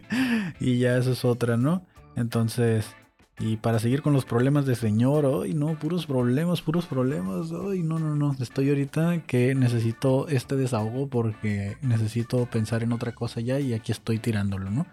y 0.61 0.79
ya 0.79 0.97
eso 0.97 1.13
es 1.13 1.25
otra, 1.25 1.57
¿no? 1.57 1.87
Entonces, 2.17 2.97
y 3.39 3.59
para 3.59 3.79
seguir 3.79 4.01
con 4.01 4.15
los 4.15 4.25
problemas 4.25 4.65
de 4.65 4.75
señor, 4.75 5.31
ay 5.45 5.53
no, 5.53 5.79
puros 5.79 6.07
problemas, 6.07 6.63
puros 6.63 6.87
problemas, 6.87 7.53
ay 7.53 7.83
no, 7.83 7.99
no, 7.99 8.17
no, 8.17 8.35
estoy 8.41 8.71
ahorita 8.71 9.23
que 9.27 9.55
necesito 9.55 10.27
este 10.29 10.57
desahogo 10.57 11.09
porque 11.09 11.77
necesito 11.83 12.47
pensar 12.47 12.83
en 12.83 12.93
otra 12.93 13.13
cosa 13.13 13.43
ya 13.43 13.61
y 13.61 13.75
aquí 13.75 13.93
estoy 13.93 14.19
tirándolo, 14.19 14.71
¿no? 14.71 14.87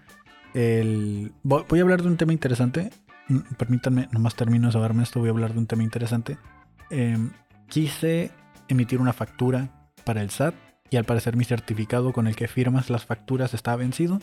El... 0.53 1.31
Voy 1.41 1.79
a 1.79 1.81
hablar 1.81 2.01
de 2.03 2.09
un 2.09 2.17
tema 2.17 2.33
interesante 2.33 2.91
permítanme, 3.57 4.09
nomás 4.11 4.35
termino 4.35 4.67
de 4.67 4.73
saberme 4.73 5.03
esto, 5.03 5.19
voy 5.19 5.29
a 5.29 5.31
hablar 5.31 5.53
de 5.53 5.59
un 5.59 5.67
tema 5.67 5.83
interesante. 5.83 6.37
Em, 6.89 7.31
quise 7.67 8.31
emitir 8.67 8.99
una 8.99 9.13
factura 9.13 9.69
para 10.03 10.21
el 10.21 10.29
SAT 10.29 10.55
y 10.89 10.97
al 10.97 11.05
parecer 11.05 11.35
mi 11.35 11.43
certificado 11.43 12.13
con 12.13 12.27
el 12.27 12.35
que 12.35 12.47
firmas 12.47 12.89
las 12.89 13.05
facturas 13.05 13.53
está 13.53 13.75
vencido. 13.75 14.19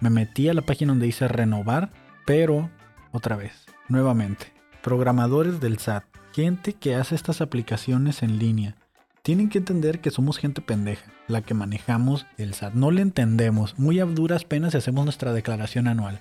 Me 0.00 0.10
metí 0.10 0.48
a 0.48 0.54
la 0.54 0.62
página 0.62 0.92
donde 0.92 1.06
dice 1.06 1.28
renovar, 1.28 1.90
pero 2.24 2.70
otra 3.12 3.36
vez, 3.36 3.66
nuevamente, 3.88 4.52
programadores 4.82 5.60
del 5.60 5.78
SAT, 5.78 6.04
gente 6.32 6.74
que 6.74 6.94
hace 6.94 7.14
estas 7.14 7.40
aplicaciones 7.40 8.22
en 8.22 8.38
línea, 8.38 8.76
tienen 9.22 9.48
que 9.48 9.58
entender 9.58 10.00
que 10.00 10.10
somos 10.10 10.38
gente 10.38 10.60
pendeja, 10.60 11.10
la 11.26 11.42
que 11.42 11.54
manejamos 11.54 12.26
el 12.38 12.54
SAT. 12.54 12.74
No 12.74 12.90
le 12.92 13.02
entendemos, 13.02 13.78
muy 13.78 13.98
a 13.98 14.04
duras 14.04 14.44
penas 14.44 14.74
hacemos 14.74 15.04
nuestra 15.04 15.32
declaración 15.32 15.88
anual. 15.88 16.20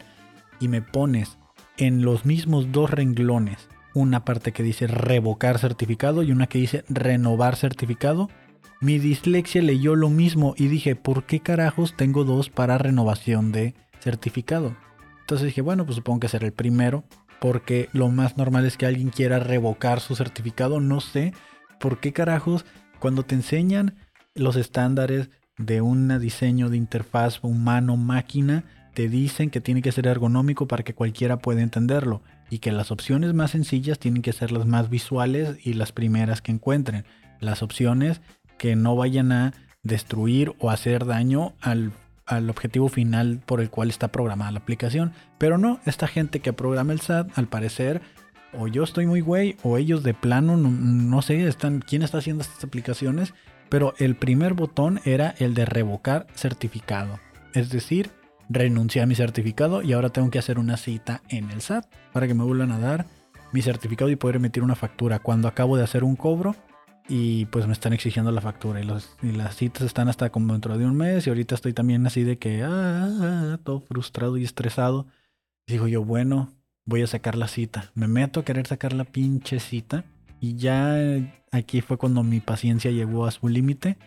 Y 0.59 0.69
me 0.69 0.81
pones 0.81 1.37
en 1.77 2.03
los 2.03 2.25
mismos 2.25 2.71
dos 2.71 2.89
renglones 2.89 3.69
una 3.95 4.25
parte 4.25 4.51
que 4.51 4.61
dice 4.61 4.87
revocar 4.87 5.57
certificado 5.57 6.21
y 6.21 6.31
una 6.31 6.47
que 6.47 6.59
dice 6.59 6.83
renovar 6.89 7.55
certificado. 7.55 8.29
Mi 8.81 8.99
dislexia 8.99 9.61
leyó 9.61 9.95
lo 9.95 10.09
mismo 10.09 10.53
y 10.57 10.67
dije, 10.67 10.95
¿por 10.95 11.23
qué 11.23 11.39
carajos 11.39 11.95
tengo 11.95 12.25
dos 12.25 12.49
para 12.49 12.77
renovación 12.77 13.53
de 13.53 13.73
certificado? 14.01 14.75
Entonces 15.21 15.47
dije, 15.47 15.61
bueno, 15.61 15.85
pues 15.85 15.95
supongo 15.95 16.19
que 16.19 16.27
será 16.27 16.45
el 16.45 16.51
primero, 16.51 17.05
porque 17.39 17.89
lo 17.93 18.09
más 18.09 18.37
normal 18.37 18.65
es 18.65 18.77
que 18.77 18.85
alguien 18.85 19.09
quiera 19.09 19.39
revocar 19.39 20.01
su 20.01 20.15
certificado. 20.15 20.81
No 20.81 20.99
sé 20.99 21.33
por 21.79 21.99
qué 21.99 22.11
carajos 22.11 22.65
cuando 22.99 23.23
te 23.23 23.35
enseñan 23.35 23.95
los 24.35 24.57
estándares 24.57 25.29
de 25.57 25.79
un 25.79 26.19
diseño 26.19 26.69
de 26.69 26.75
interfaz 26.75 27.39
humano-máquina, 27.41 28.65
te 28.95 29.09
dicen 29.09 29.49
que 29.51 29.61
tiene 29.61 29.81
que 29.81 29.91
ser 29.91 30.07
ergonómico 30.07 30.67
para 30.67 30.83
que 30.83 30.95
cualquiera 30.95 31.37
pueda 31.37 31.61
entenderlo 31.61 32.21
y 32.49 32.59
que 32.59 32.71
las 32.71 32.91
opciones 32.91 33.33
más 33.33 33.51
sencillas 33.51 33.99
tienen 33.99 34.21
que 34.21 34.31
ser 34.31 34.53
las 34.53 34.65
más 34.65 34.89
visuales 34.89 35.57
y 35.63 35.73
las 35.73 35.91
primeras 35.91 36.41
que 36.41 36.53
encuentren. 36.53 37.05
Las 37.41 37.61
opciones 37.61 38.21
que 38.57 38.77
no 38.77 38.95
vayan 38.95 39.33
a 39.33 39.53
destruir 39.83 40.53
o 40.59 40.71
hacer 40.71 41.05
daño 41.05 41.53
al, 41.59 41.91
objetivo 42.49 42.87
final 42.87 43.41
por 43.45 43.59
el 43.59 43.69
cual 43.69 43.89
está 43.89 44.07
programada 44.07 44.53
la 44.53 44.59
aplicación. 44.59 45.11
Pero 45.37 45.57
no, 45.57 45.81
esta 45.85 46.07
gente 46.07 46.39
que 46.39 46.53
programa 46.53 46.93
el 46.93 47.01
SAT, 47.01 47.37
al 47.37 47.47
parecer, 47.47 48.01
o 48.57 48.67
yo 48.67 48.85
estoy 48.85 49.05
muy 49.07 49.19
güey, 49.19 49.57
o 49.61 49.77
ellos 49.77 50.03
de 50.03 50.13
plano, 50.13 50.55
no, 50.55 50.69
no 50.69 51.21
sé 51.21 51.45
están, 51.45 51.81
quién 51.81 52.01
está 52.01 52.19
haciendo 52.19 52.43
estas 52.43 52.63
aplicaciones, 52.63 53.33
pero 53.67 53.93
el 53.97 54.15
primer 54.15 54.53
botón 54.53 55.01
era 55.03 55.35
el 55.37 55.53
de 55.53 55.65
revocar 55.65 56.27
certificado. 56.33 57.19
Es 57.53 57.69
decir, 57.69 58.09
renuncié 58.49 59.01
a 59.01 59.05
mi 59.05 59.15
certificado 59.15 59.81
y 59.81 59.93
ahora 59.93 60.09
tengo 60.09 60.29
que 60.29 60.39
hacer 60.39 60.59
una 60.59 60.77
cita 60.77 61.21
en 61.29 61.49
el 61.51 61.61
SAT 61.61 61.85
para 62.13 62.27
que 62.27 62.33
me 62.33 62.43
vuelvan 62.43 62.71
a 62.71 62.79
dar 62.79 63.05
mi 63.51 63.61
certificado 63.61 64.09
y 64.11 64.15
poder 64.15 64.37
emitir 64.37 64.63
una 64.63 64.75
factura 64.75 65.19
cuando 65.19 65.47
acabo 65.47 65.77
de 65.77 65.83
hacer 65.83 66.03
un 66.03 66.15
cobro 66.15 66.55
y 67.07 67.45
pues 67.47 67.67
me 67.67 67.73
están 67.73 67.93
exigiendo 67.93 68.31
la 68.31 68.41
factura 68.41 68.81
y, 68.81 69.31
las 69.31 69.55
citas 69.55 69.83
están 69.83 70.09
hasta 70.09 70.31
como 70.31 70.53
dentro 70.53 70.77
de 70.77 70.85
un 70.85 70.95
mes 70.95 71.25
y 71.25 71.29
ahorita 71.29 71.55
estoy 71.55 71.73
también 71.73 72.05
así 72.07 72.23
de 72.23 72.37
que 72.37 72.63
ah, 72.63 72.69
ah, 72.69 73.51
ah, 73.53 73.59
todo 73.63 73.81
frustrado 73.81 74.37
y 74.37 74.43
estresado. 74.43 75.05
Digo 75.67 75.87
yo, 75.87 76.03
bueno, 76.03 76.51
voy 76.85 77.03
a 77.03 77.07
sacar 77.07 77.35
la 77.35 77.47
cita. 77.47 77.91
Me 77.93 78.07
meto 78.07 78.39
a 78.39 78.45
querer 78.45 78.67
sacar 78.67 78.93
la 78.93 79.03
pinche 79.03 79.59
cita 79.59 80.03
y 80.39 80.55
ya 80.55 80.95
aquí 81.51 81.81
fue 81.81 81.97
cuando 81.97 82.23
mi 82.23 82.39
paciencia 82.39 82.91
llegó 82.91 83.25
a 83.25 83.31
su 83.31 83.47
límite. 83.47 83.97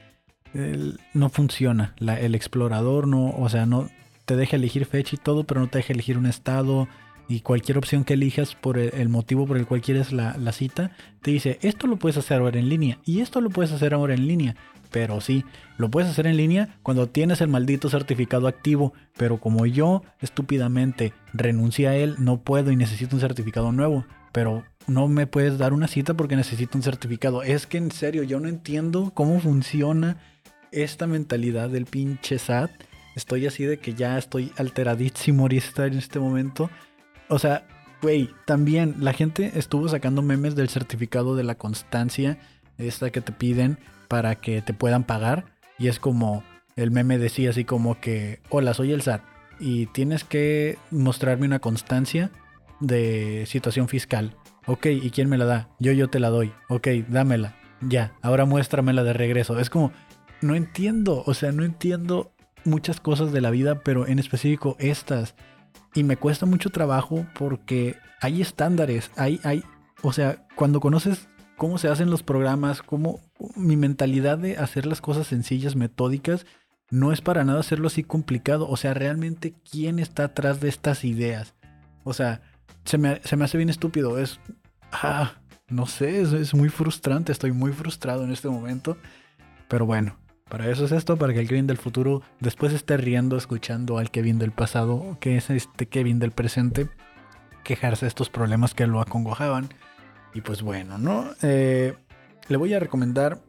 No 1.14 1.28
funciona, 1.28 1.94
el 1.98 2.34
explorador 2.34 3.06
no, 3.06 3.30
o 3.30 3.48
sea, 3.48 3.66
no, 3.66 3.88
te 4.28 4.36
deja 4.36 4.56
elegir 4.56 4.84
fecha 4.84 5.16
y 5.16 5.18
todo, 5.18 5.44
pero 5.44 5.58
no 5.58 5.68
te 5.68 5.78
deja 5.78 5.94
elegir 5.94 6.18
un 6.18 6.26
estado 6.26 6.86
y 7.28 7.40
cualquier 7.40 7.78
opción 7.78 8.04
que 8.04 8.12
elijas 8.12 8.54
por 8.54 8.76
el, 8.76 9.08
motivo 9.08 9.46
por 9.46 9.56
el 9.56 9.66
cual 9.66 9.80
quieres 9.80 10.12
la, 10.12 10.52
cita, 10.52 10.90
te 11.22 11.30
dice, 11.30 11.58
esto 11.62 11.86
lo 11.86 11.96
puedes 11.96 12.18
hacer 12.18 12.40
ahora 12.40 12.58
en 12.58 12.68
línea 12.68 12.98
y 13.06 13.22
esto 13.22 13.40
lo 13.40 13.48
puedes 13.48 13.72
hacer 13.72 13.94
ahora 13.94 14.12
en 14.12 14.28
línea. 14.28 14.54
Pero 14.90 15.22
sí, 15.22 15.46
lo 15.78 15.90
puedes 15.90 16.10
hacer 16.10 16.26
en 16.26 16.36
línea 16.36 16.78
cuando 16.82 17.08
tienes 17.08 17.40
el 17.40 17.48
maldito 17.48 17.88
certificado 17.88 18.48
activo, 18.48 18.92
pero 19.16 19.38
como 19.38 19.64
yo 19.64 20.02
estúpidamente 20.20 21.14
renuncié 21.32 21.88
a 21.88 21.96
él, 21.96 22.16
no 22.18 22.42
puedo 22.42 22.70
y 22.70 22.76
necesito 22.76 23.16
un 23.16 23.20
certificado 23.20 23.72
nuevo. 23.72 24.04
Pero 24.32 24.62
no 24.86 25.08
me 25.08 25.26
puedes 25.26 25.56
dar 25.56 25.72
una 25.72 25.88
cita 25.88 26.12
porque 26.12 26.36
necesito 26.36 26.76
un 26.76 26.82
certificado. 26.82 27.42
Es 27.42 27.66
que 27.66 27.78
en 27.78 27.90
serio, 27.92 28.24
yo 28.24 28.40
no 28.40 28.48
entiendo 28.48 29.10
cómo 29.14 29.40
funciona 29.40 30.18
esta 30.70 31.06
mentalidad 31.06 31.70
del 31.70 31.86
pinche 31.86 32.38
SAT 32.38 32.87
Estoy 33.18 33.48
así 33.48 33.64
de 33.64 33.78
que 33.78 33.94
ya 33.94 34.16
estoy 34.16 34.52
alteradísimo 34.58 35.42
ahorita 35.42 35.86
en 35.86 35.98
este 35.98 36.20
momento. 36.20 36.70
O 37.28 37.40
sea, 37.40 37.66
güey, 38.00 38.30
también 38.46 38.94
la 39.00 39.12
gente 39.12 39.50
estuvo 39.56 39.88
sacando 39.88 40.22
memes 40.22 40.54
del 40.54 40.68
certificado 40.68 41.34
de 41.34 41.42
la 41.42 41.56
constancia, 41.56 42.38
esta 42.78 43.10
que 43.10 43.20
te 43.20 43.32
piden 43.32 43.76
para 44.06 44.36
que 44.36 44.62
te 44.62 44.72
puedan 44.72 45.02
pagar. 45.02 45.46
Y 45.80 45.88
es 45.88 45.98
como, 45.98 46.44
el 46.76 46.92
meme 46.92 47.18
decía 47.18 47.50
así 47.50 47.64
como 47.64 48.00
que, 48.00 48.38
hola, 48.50 48.72
soy 48.72 48.92
el 48.92 49.02
SAT 49.02 49.22
y 49.58 49.86
tienes 49.86 50.22
que 50.22 50.78
mostrarme 50.92 51.46
una 51.46 51.58
constancia 51.58 52.30
de 52.78 53.46
situación 53.48 53.88
fiscal. 53.88 54.36
Ok, 54.66 54.86
¿y 54.86 55.10
quién 55.10 55.28
me 55.28 55.38
la 55.38 55.44
da? 55.44 55.70
Yo, 55.80 55.90
yo 55.90 56.08
te 56.08 56.20
la 56.20 56.28
doy. 56.28 56.52
Ok, 56.68 56.86
dámela. 57.08 57.56
Ya, 57.80 58.14
ahora 58.22 58.44
muéstramela 58.44 59.02
de 59.02 59.12
regreso. 59.12 59.58
Es 59.58 59.70
como, 59.70 59.90
no 60.40 60.54
entiendo, 60.54 61.24
o 61.26 61.34
sea, 61.34 61.50
no 61.50 61.64
entiendo 61.64 62.30
muchas 62.68 63.00
cosas 63.00 63.32
de 63.32 63.40
la 63.40 63.50
vida, 63.50 63.82
pero 63.82 64.06
en 64.06 64.18
específico 64.18 64.76
estas. 64.78 65.34
Y 65.94 66.04
me 66.04 66.16
cuesta 66.16 66.46
mucho 66.46 66.70
trabajo 66.70 67.26
porque 67.38 67.96
hay 68.20 68.42
estándares, 68.42 69.10
hay, 69.16 69.40
hay, 69.42 69.64
o 70.02 70.12
sea, 70.12 70.46
cuando 70.54 70.80
conoces 70.80 71.28
cómo 71.56 71.78
se 71.78 71.88
hacen 71.88 72.10
los 72.10 72.22
programas, 72.22 72.82
cómo 72.82 73.20
mi 73.56 73.76
mentalidad 73.76 74.38
de 74.38 74.56
hacer 74.56 74.86
las 74.86 75.00
cosas 75.00 75.26
sencillas, 75.26 75.76
metódicas, 75.76 76.46
no 76.90 77.12
es 77.12 77.20
para 77.20 77.44
nada 77.44 77.60
hacerlo 77.60 77.88
así 77.88 78.02
complicado. 78.02 78.68
O 78.68 78.76
sea, 78.76 78.94
realmente, 78.94 79.54
¿quién 79.70 79.98
está 79.98 80.24
atrás 80.24 80.60
de 80.60 80.68
estas 80.68 81.04
ideas? 81.04 81.54
O 82.04 82.14
sea, 82.14 82.40
se 82.84 82.96
me, 82.96 83.20
se 83.24 83.36
me 83.36 83.44
hace 83.44 83.58
bien 83.58 83.68
estúpido. 83.68 84.18
Es. 84.18 84.40
Ah, 84.90 85.34
no 85.68 85.86
sé, 85.86 86.22
es, 86.22 86.32
es, 86.32 86.54
muy 86.54 86.70
frustrante. 86.70 87.32
Estoy 87.32 87.52
muy 87.52 87.72
frustrado 87.72 88.24
en 88.24 88.32
este 88.32 88.48
momento. 88.48 88.96
Pero 89.68 89.84
bueno, 89.84 90.16
para 90.48 90.70
eso 90.70 90.84
es 90.84 90.92
esto, 90.92 91.16
para 91.16 91.32
que 91.32 91.40
el 91.40 91.48
Kevin 91.48 91.66
del 91.66 91.76
futuro 91.76 92.22
después 92.40 92.72
esté 92.72 92.96
riendo 92.96 93.36
escuchando 93.36 93.98
al 93.98 94.10
Kevin 94.10 94.38
del 94.38 94.52
pasado, 94.52 95.18
que 95.20 95.36
es 95.36 95.50
este 95.50 95.86
Kevin 95.86 96.18
del 96.18 96.32
presente, 96.32 96.88
quejarse 97.64 98.06
de 98.06 98.08
estos 98.08 98.30
problemas 98.30 98.74
que 98.74 98.86
lo 98.86 99.00
acongojaban. 99.00 99.68
Y 100.34 100.40
pues 100.40 100.62
bueno, 100.62 100.98
¿no? 100.98 101.26
Eh, 101.42 101.96
le 102.48 102.56
voy 102.56 102.72
a 102.72 102.80
recomendar, 102.80 103.40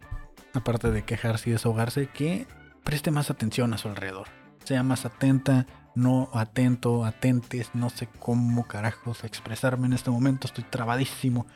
aparte 0.53 0.91
de 0.91 1.03
quejarse 1.03 1.49
y 1.49 1.53
desahogarse, 1.53 2.07
que 2.07 2.47
preste 2.83 3.11
más 3.11 3.29
atención 3.29 3.73
a 3.73 3.77
su 3.77 3.87
alrededor. 3.87 4.27
Sea 4.65 4.83
más 4.83 5.05
atenta, 5.05 5.67
no 5.95 6.29
atento, 6.33 7.05
atentes, 7.05 7.71
no 7.73 7.89
sé 7.89 8.09
cómo 8.19 8.67
carajos 8.67 9.23
expresarme 9.23 9.87
en 9.87 9.93
este 9.93 10.11
momento, 10.11 10.47
estoy 10.47 10.65
trabadísimo. 10.65 11.47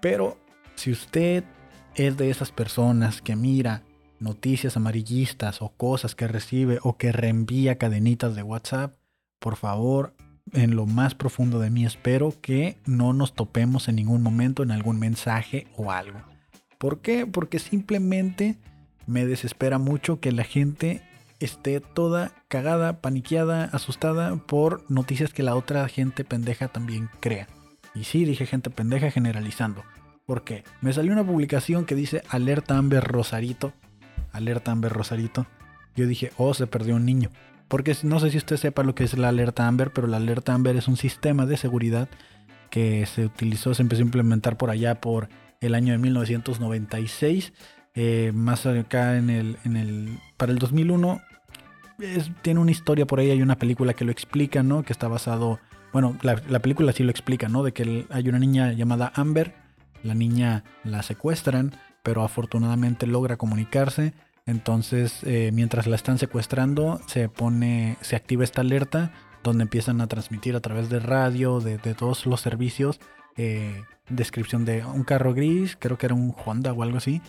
Pero 0.00 0.38
si 0.74 0.92
usted 0.92 1.44
es 1.94 2.16
de 2.16 2.30
esas 2.30 2.52
personas 2.52 3.22
que 3.22 3.36
mira 3.36 3.82
noticias 4.22 4.76
amarillistas 4.76 5.62
o 5.62 5.70
cosas 5.70 6.14
que 6.14 6.28
recibe 6.28 6.78
o 6.82 6.96
que 6.96 7.12
reenvía 7.12 7.78
cadenitas 7.78 8.34
de 8.34 8.42
WhatsApp, 8.42 8.96
por 9.38 9.56
favor, 9.56 10.14
en 10.52 10.76
lo 10.76 10.86
más 10.86 11.14
profundo 11.14 11.58
de 11.58 11.70
mí 11.70 11.84
espero 11.84 12.34
que 12.40 12.78
no 12.86 13.12
nos 13.12 13.34
topemos 13.34 13.88
en 13.88 13.96
ningún 13.96 14.22
momento 14.22 14.62
en 14.62 14.70
algún 14.70 14.98
mensaje 14.98 15.66
o 15.76 15.92
algo. 15.92 16.20
¿Por 16.78 17.00
qué? 17.00 17.26
Porque 17.26 17.58
simplemente 17.58 18.56
me 19.06 19.26
desespera 19.26 19.78
mucho 19.78 20.20
que 20.20 20.32
la 20.32 20.44
gente 20.44 21.02
esté 21.38 21.80
toda 21.80 22.32
cagada, 22.48 23.00
paniqueada, 23.00 23.64
asustada 23.64 24.36
por 24.36 24.84
noticias 24.90 25.32
que 25.32 25.42
la 25.42 25.56
otra 25.56 25.86
gente 25.88 26.24
pendeja 26.24 26.68
también 26.68 27.08
crea. 27.20 27.48
Y 27.94 28.04
sí, 28.04 28.24
dije 28.24 28.46
gente 28.46 28.70
pendeja 28.70 29.10
generalizando. 29.10 29.82
¿Por 30.26 30.44
qué? 30.44 30.64
Me 30.80 30.92
salió 30.92 31.12
una 31.12 31.26
publicación 31.26 31.84
que 31.84 31.94
dice 31.94 32.22
alerta 32.28 32.78
Amber 32.78 33.04
Rosarito. 33.04 33.72
Alerta 34.32 34.72
Amber 34.72 34.92
Rosarito. 34.92 35.46
Yo 35.94 36.06
dije, 36.06 36.32
oh, 36.36 36.54
se 36.54 36.66
perdió 36.66 36.96
un 36.96 37.04
niño. 37.04 37.30
Porque 37.68 37.96
no 38.02 38.20
sé 38.20 38.30
si 38.30 38.38
usted 38.38 38.56
sepa 38.56 38.82
lo 38.82 38.94
que 38.94 39.04
es 39.04 39.16
la 39.16 39.28
alerta 39.28 39.66
Amber, 39.66 39.92
pero 39.92 40.06
la 40.06 40.18
alerta 40.18 40.54
Amber 40.54 40.76
es 40.76 40.88
un 40.88 40.96
sistema 40.96 41.46
de 41.46 41.56
seguridad 41.56 42.08
que 42.70 43.06
se 43.06 43.26
utilizó, 43.26 43.74
se 43.74 43.82
empezó 43.82 44.02
a 44.02 44.06
implementar 44.06 44.56
por 44.56 44.70
allá 44.70 45.00
por 45.00 45.28
el 45.60 45.74
año 45.74 45.92
de 45.92 45.98
1996 45.98 47.52
eh, 47.94 48.32
más 48.34 48.64
acá 48.64 49.18
en 49.18 49.28
el, 49.28 49.58
en 49.64 49.76
el, 49.76 50.18
para 50.38 50.52
el 50.52 50.58
2001, 50.58 51.20
tiene 52.40 52.60
una 52.60 52.70
historia 52.70 53.06
por 53.06 53.20
ahí, 53.20 53.30
hay 53.30 53.42
una 53.42 53.56
película 53.56 53.92
que 53.92 54.04
lo 54.04 54.10
explica, 54.10 54.62
¿no? 54.62 54.82
Que 54.82 54.92
está 54.92 55.08
basado, 55.08 55.60
bueno, 55.92 56.16
la, 56.22 56.36
película 56.60 56.92
sí 56.92 57.02
lo 57.02 57.10
explica, 57.10 57.48
¿no? 57.48 57.62
De 57.62 57.72
que 57.72 58.06
hay 58.08 58.28
una 58.28 58.38
niña 58.38 58.72
llamada 58.72 59.12
Amber, 59.14 59.54
la 60.02 60.14
niña 60.14 60.64
la 60.84 61.02
secuestran, 61.02 61.72
pero 62.02 62.22
afortunadamente 62.22 63.06
logra 63.06 63.36
comunicarse. 63.36 64.12
Entonces, 64.46 65.20
eh, 65.22 65.50
mientras 65.52 65.86
la 65.86 65.96
están 65.96 66.18
secuestrando, 66.18 67.00
se 67.06 67.28
pone, 67.28 67.96
se 68.00 68.16
activa 68.16 68.44
esta 68.44 68.62
alerta 68.62 69.12
donde 69.44 69.62
empiezan 69.62 70.00
a 70.00 70.08
transmitir 70.08 70.56
a 70.56 70.60
través 70.60 70.88
de 70.88 71.00
radio, 71.00 71.60
de, 71.60 71.78
todos 71.94 72.26
los 72.26 72.40
servicios, 72.40 73.00
eh, 73.36 73.82
descripción 74.08 74.64
de 74.64 74.84
un 74.84 75.04
carro 75.04 75.34
gris, 75.34 75.76
creo 75.78 75.98
que 75.98 76.06
era 76.06 76.14
un 76.14 76.34
Honda 76.44 76.72
o 76.72 76.82
algo 76.82 76.98
así, 76.98 77.20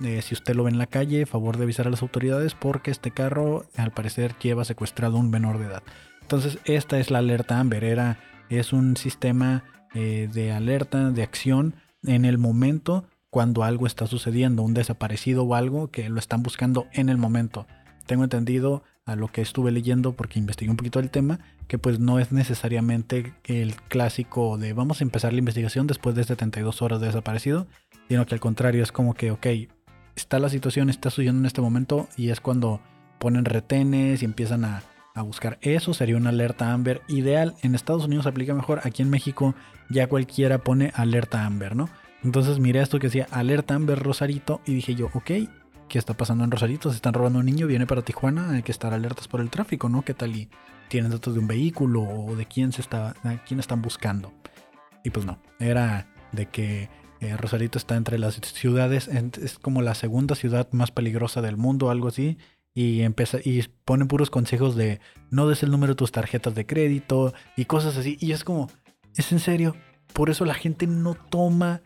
eh, 0.00 0.22
si 0.22 0.34
usted 0.34 0.54
lo 0.54 0.64
ve 0.64 0.70
en 0.70 0.78
la 0.78 0.86
calle, 0.86 1.26
favor 1.26 1.56
de 1.56 1.64
avisar 1.64 1.86
a 1.86 1.90
las 1.90 2.02
autoridades 2.02 2.54
porque 2.54 2.90
este 2.90 3.10
carro 3.10 3.66
al 3.76 3.90
parecer 3.90 4.34
lleva 4.38 4.64
secuestrado 4.64 5.16
a 5.16 5.20
un 5.20 5.30
menor 5.30 5.58
de 5.58 5.66
edad. 5.66 5.82
Entonces 6.22 6.58
esta 6.64 6.98
es 6.98 7.10
la 7.10 7.18
alerta 7.18 7.58
Amber, 7.58 7.84
Era, 7.84 8.18
es 8.48 8.72
un 8.72 8.96
sistema 8.96 9.64
de 9.94 10.52
alerta, 10.52 11.10
de 11.10 11.22
acción 11.22 11.74
en 12.04 12.24
el 12.24 12.38
momento 12.38 13.04
cuando 13.30 13.62
algo 13.62 13.86
está 13.86 14.06
sucediendo, 14.06 14.62
un 14.62 14.74
desaparecido 14.74 15.44
o 15.44 15.54
algo 15.54 15.90
que 15.90 16.08
lo 16.08 16.18
están 16.18 16.42
buscando 16.42 16.86
en 16.92 17.08
el 17.08 17.18
momento. 17.18 17.66
Tengo 18.06 18.24
entendido 18.24 18.82
a 19.04 19.16
lo 19.16 19.28
que 19.28 19.40
estuve 19.40 19.70
leyendo 19.70 20.12
porque 20.12 20.38
investigué 20.38 20.70
un 20.70 20.76
poquito 20.76 21.00
el 21.00 21.10
tema, 21.10 21.40
que 21.66 21.78
pues 21.78 21.98
no 21.98 22.18
es 22.18 22.32
necesariamente 22.32 23.34
el 23.44 23.74
clásico 23.76 24.58
de 24.58 24.72
vamos 24.72 25.00
a 25.00 25.04
empezar 25.04 25.32
la 25.32 25.38
investigación 25.38 25.86
después 25.86 26.14
de 26.14 26.24
72 26.24 26.82
horas 26.82 27.00
de 27.00 27.06
desaparecido, 27.06 27.66
sino 28.08 28.26
que 28.26 28.34
al 28.34 28.40
contrario 28.40 28.82
es 28.82 28.92
como 28.92 29.14
que, 29.14 29.30
ok, 29.30 29.46
está 30.14 30.38
la 30.38 30.48
situación, 30.48 30.90
está 30.90 31.10
sucediendo 31.10 31.40
en 31.40 31.46
este 31.46 31.60
momento 31.60 32.08
y 32.16 32.30
es 32.30 32.40
cuando 32.40 32.80
ponen 33.18 33.44
retenes 33.44 34.22
y 34.22 34.24
empiezan 34.24 34.64
a, 34.64 34.82
buscar. 35.24 35.58
Eso 35.62 35.94
sería 35.94 36.16
una 36.16 36.30
alerta 36.30 36.72
Amber 36.72 37.02
ideal. 37.08 37.56
En 37.62 37.74
Estados 37.74 38.04
Unidos 38.04 38.28
aplica 38.28 38.54
mejor, 38.54 38.82
aquí 38.84 39.02
en 39.02 39.10
México 39.10 39.56
ya 39.90 40.06
cualquiera 40.06 40.58
pone 40.58 40.92
alerta 40.94 41.44
Amber, 41.44 41.74
¿no? 41.74 41.88
Entonces 42.24 42.58
miré 42.58 42.80
esto 42.80 42.98
que 42.98 43.06
decía 43.06 43.28
alerta 43.30 43.74
Amber 43.74 43.98
Rosarito 43.98 44.60
y 44.66 44.74
dije 44.74 44.94
yo, 44.94 45.06
ok, 45.14 45.30
¿qué 45.88 45.98
está 45.98 46.14
pasando 46.14 46.44
en 46.44 46.50
Rosarito? 46.50 46.90
Se 46.90 46.96
están 46.96 47.14
robando 47.14 47.38
un 47.38 47.46
niño, 47.46 47.66
viene 47.66 47.86
para 47.86 48.02
Tijuana, 48.02 48.50
hay 48.50 48.62
que 48.62 48.72
estar 48.72 48.92
alertas 48.92 49.28
por 49.28 49.40
el 49.40 49.50
tráfico, 49.50 49.88
¿no? 49.88 50.02
¿Qué 50.02 50.14
tal? 50.14 50.34
Y 50.34 50.48
tienen 50.88 51.10
datos 51.10 51.34
de 51.34 51.40
un 51.40 51.46
vehículo 51.46 52.02
o 52.02 52.34
de 52.34 52.46
quién 52.46 52.72
se 52.72 52.80
está, 52.80 53.14
quién 53.46 53.60
están 53.60 53.82
buscando. 53.82 54.32
Y 55.04 55.10
pues 55.10 55.26
no, 55.26 55.38
era 55.60 56.08
de 56.32 56.46
que 56.46 56.88
eh, 57.20 57.36
Rosarito 57.36 57.78
está 57.78 57.96
entre 57.96 58.18
las 58.18 58.34
ciudades, 58.34 59.08
es 59.08 59.58
como 59.58 59.82
la 59.82 59.94
segunda 59.94 60.34
ciudad 60.34 60.68
más 60.72 60.90
peligrosa 60.90 61.40
del 61.40 61.56
mundo, 61.56 61.90
algo 61.90 62.08
así. 62.08 62.38
Y, 62.74 63.00
empieza, 63.02 63.38
y 63.42 63.64
ponen 63.84 64.06
puros 64.06 64.30
consejos 64.30 64.76
de 64.76 65.00
no 65.30 65.48
des 65.48 65.62
el 65.62 65.70
número 65.70 65.94
de 65.94 65.96
tus 65.96 66.12
tarjetas 66.12 66.54
de 66.54 66.66
crédito 66.66 67.34
y 67.56 67.64
cosas 67.64 67.96
así. 67.96 68.16
Y 68.20 68.32
es 68.32 68.44
como, 68.44 68.70
es 69.16 69.32
en 69.32 69.40
serio. 69.40 69.74
Por 70.12 70.30
eso 70.30 70.44
la 70.44 70.54
gente 70.54 70.86
no 70.86 71.14
toma 71.14 71.82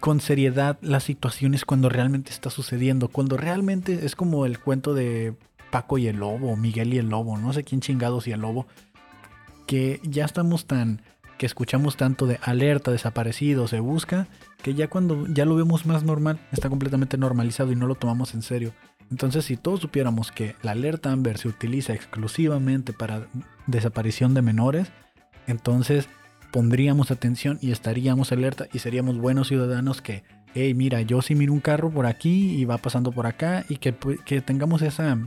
con 0.00 0.20
seriedad 0.20 0.78
las 0.80 1.04
situaciones 1.04 1.64
cuando 1.64 1.88
realmente 1.88 2.30
está 2.30 2.50
sucediendo. 2.50 3.08
Cuando 3.08 3.36
realmente 3.36 4.04
es 4.06 4.16
como 4.16 4.46
el 4.46 4.58
cuento 4.58 4.94
de 4.94 5.34
Paco 5.70 5.98
y 5.98 6.06
el 6.06 6.16
lobo, 6.16 6.56
Miguel 6.56 6.94
y 6.94 6.98
el 6.98 7.08
lobo, 7.08 7.38
no 7.38 7.52
sé 7.52 7.64
quién 7.64 7.80
chingados 7.80 8.26
y 8.26 8.32
el 8.32 8.40
lobo. 8.40 8.66
Que 9.66 10.00
ya 10.04 10.24
estamos 10.24 10.66
tan 10.66 11.02
que 11.38 11.46
escuchamos 11.46 11.96
tanto 11.96 12.26
de 12.26 12.38
alerta, 12.42 12.90
desaparecido, 12.90 13.68
se 13.68 13.80
busca, 13.80 14.26
que 14.62 14.74
ya 14.74 14.88
cuando 14.88 15.26
ya 15.26 15.44
lo 15.44 15.54
vemos 15.54 15.86
más 15.86 16.02
normal, 16.02 16.40
está 16.52 16.68
completamente 16.68 17.18
normalizado 17.18 17.72
y 17.72 17.76
no 17.76 17.86
lo 17.86 17.94
tomamos 17.94 18.34
en 18.34 18.42
serio. 18.42 18.72
Entonces, 19.10 19.44
si 19.44 19.56
todos 19.56 19.80
supiéramos 19.80 20.32
que 20.32 20.56
la 20.62 20.72
alerta 20.72 21.12
Amber 21.12 21.38
se 21.38 21.48
utiliza 21.48 21.92
exclusivamente 21.94 22.92
para 22.92 23.28
desaparición 23.66 24.34
de 24.34 24.42
menores, 24.42 24.90
entonces 25.46 26.08
pondríamos 26.56 27.10
atención 27.10 27.58
y 27.60 27.70
estaríamos 27.70 28.32
alerta 28.32 28.66
y 28.72 28.78
seríamos 28.78 29.18
buenos 29.18 29.48
ciudadanos 29.48 30.00
que, 30.00 30.24
hey, 30.54 30.72
mira, 30.72 31.02
yo 31.02 31.20
sí 31.20 31.34
miro 31.34 31.52
un 31.52 31.60
carro 31.60 31.90
por 31.90 32.06
aquí 32.06 32.54
y 32.58 32.64
va 32.64 32.78
pasando 32.78 33.12
por 33.12 33.26
acá 33.26 33.66
y 33.68 33.76
que, 33.76 33.94
que 34.24 34.40
tengamos 34.40 34.80
esa 34.80 35.18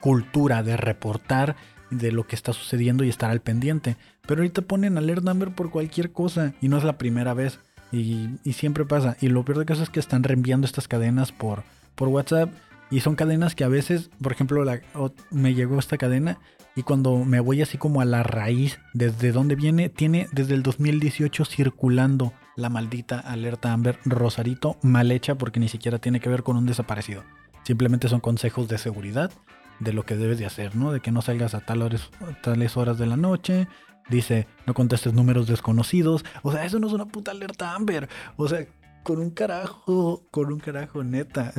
cultura 0.00 0.62
de 0.62 0.76
reportar 0.76 1.56
de 1.90 2.12
lo 2.12 2.28
que 2.28 2.36
está 2.36 2.52
sucediendo 2.52 3.02
y 3.02 3.08
estar 3.08 3.32
al 3.32 3.40
pendiente. 3.40 3.96
Pero 4.24 4.42
ahorita 4.42 4.62
ponen 4.62 4.98
alert 4.98 5.24
number 5.24 5.52
por 5.52 5.70
cualquier 5.70 6.12
cosa 6.12 6.54
y 6.60 6.68
no 6.68 6.78
es 6.78 6.84
la 6.84 6.96
primera 6.96 7.34
vez. 7.34 7.58
Y, 7.90 8.38
siempre 8.52 8.84
pasa. 8.84 9.16
Y 9.20 9.30
lo 9.30 9.44
peor 9.44 9.58
de 9.58 9.66
caso 9.66 9.82
es 9.82 9.90
que 9.90 9.98
están 9.98 10.22
reenviando 10.22 10.64
estas 10.64 10.86
cadenas 10.86 11.32
por, 11.32 11.64
por 11.96 12.06
WhatsApp. 12.06 12.52
Y 12.92 13.00
son 13.00 13.16
cadenas 13.16 13.54
que 13.54 13.64
a 13.64 13.68
veces, 13.68 14.10
por 14.20 14.32
ejemplo, 14.32 14.62
la, 14.64 14.82
me 15.30 15.54
llegó 15.54 15.78
esta 15.78 15.96
cadena 15.96 16.38
y 16.76 16.82
cuando 16.82 17.24
me 17.24 17.40
voy 17.40 17.62
así 17.62 17.78
como 17.78 18.02
a 18.02 18.04
la 18.04 18.22
raíz, 18.22 18.80
desde 18.92 19.32
dónde 19.32 19.56
viene, 19.56 19.88
tiene 19.88 20.28
desde 20.30 20.52
el 20.52 20.62
2018 20.62 21.46
circulando 21.46 22.34
la 22.54 22.68
maldita 22.68 23.18
alerta 23.18 23.72
Amber 23.72 23.98
Rosarito 24.04 24.76
mal 24.82 25.10
hecha 25.10 25.36
porque 25.36 25.58
ni 25.58 25.68
siquiera 25.68 26.00
tiene 26.00 26.20
que 26.20 26.28
ver 26.28 26.42
con 26.42 26.58
un 26.58 26.66
desaparecido. 26.66 27.24
Simplemente 27.62 28.08
son 28.08 28.20
consejos 28.20 28.68
de 28.68 28.76
seguridad 28.76 29.32
de 29.80 29.94
lo 29.94 30.04
que 30.04 30.16
debes 30.16 30.38
de 30.38 30.44
hacer, 30.44 30.76
¿no? 30.76 30.92
De 30.92 31.00
que 31.00 31.12
no 31.12 31.22
salgas 31.22 31.54
a 31.54 31.60
tales 31.60 32.76
horas 32.76 32.98
de 32.98 33.06
la 33.06 33.16
noche. 33.16 33.68
Dice, 34.10 34.46
no 34.66 34.74
contestes 34.74 35.14
números 35.14 35.46
desconocidos. 35.46 36.26
O 36.42 36.52
sea, 36.52 36.66
eso 36.66 36.78
no 36.78 36.88
es 36.88 36.92
una 36.92 37.06
puta 37.06 37.30
alerta 37.30 37.74
Amber. 37.74 38.10
O 38.36 38.48
sea, 38.48 38.66
con 39.02 39.18
un 39.18 39.30
carajo, 39.30 40.26
con 40.30 40.52
un 40.52 40.60
carajo, 40.60 41.02
neta. 41.02 41.54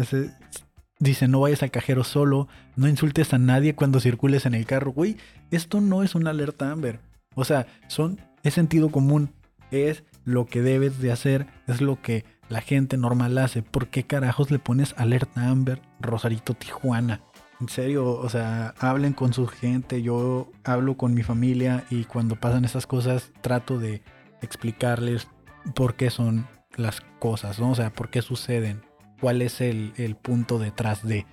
Dice, 1.03 1.27
no 1.27 1.41
vayas 1.41 1.63
al 1.63 1.71
cajero 1.71 2.03
solo, 2.03 2.47
no 2.75 2.87
insultes 2.87 3.33
a 3.33 3.37
nadie 3.37 3.75
cuando 3.75 3.99
circules 3.99 4.45
en 4.45 4.53
el 4.53 4.65
carro. 4.65 4.91
Güey, 4.91 5.17
esto 5.51 5.81
no 5.81 6.03
es 6.03 6.15
una 6.15 6.31
alerta 6.31 6.71
Amber. 6.71 6.99
O 7.35 7.45
sea, 7.45 7.67
son, 7.87 8.21
es 8.43 8.53
sentido 8.53 8.89
común. 8.89 9.31
Es 9.71 10.03
lo 10.23 10.45
que 10.45 10.61
debes 10.61 10.99
de 10.99 11.11
hacer, 11.11 11.47
es 11.67 11.81
lo 11.81 12.01
que 12.01 12.25
la 12.49 12.61
gente 12.61 12.97
normal 12.97 13.37
hace. 13.37 13.63
¿Por 13.63 13.87
qué 13.87 14.03
carajos 14.03 14.51
le 14.51 14.59
pones 14.59 14.93
alerta 14.97 15.49
Amber 15.49 15.81
Rosarito 15.99 16.53
Tijuana? 16.53 17.21
En 17.59 17.69
serio, 17.69 18.05
o 18.11 18.29
sea, 18.29 18.73
hablen 18.79 19.13
con 19.13 19.33
su 19.33 19.47
gente. 19.47 20.01
Yo 20.01 20.51
hablo 20.63 20.97
con 20.97 21.13
mi 21.13 21.23
familia 21.23 21.85
y 21.89 22.03
cuando 22.05 22.35
pasan 22.35 22.65
esas 22.65 22.87
cosas 22.87 23.31
trato 23.41 23.79
de 23.79 24.01
explicarles 24.41 25.27
por 25.73 25.95
qué 25.95 26.09
son 26.09 26.47
las 26.75 27.01
cosas, 27.19 27.59
¿no? 27.59 27.71
O 27.71 27.75
sea, 27.75 27.91
por 27.91 28.09
qué 28.09 28.21
suceden, 28.21 28.81
cuál 29.23 29.41
es 29.41 29.61
el, 29.61 29.93
el 29.95 30.17
punto 30.17 30.59
detrás 30.59 31.07
de. 31.07 31.25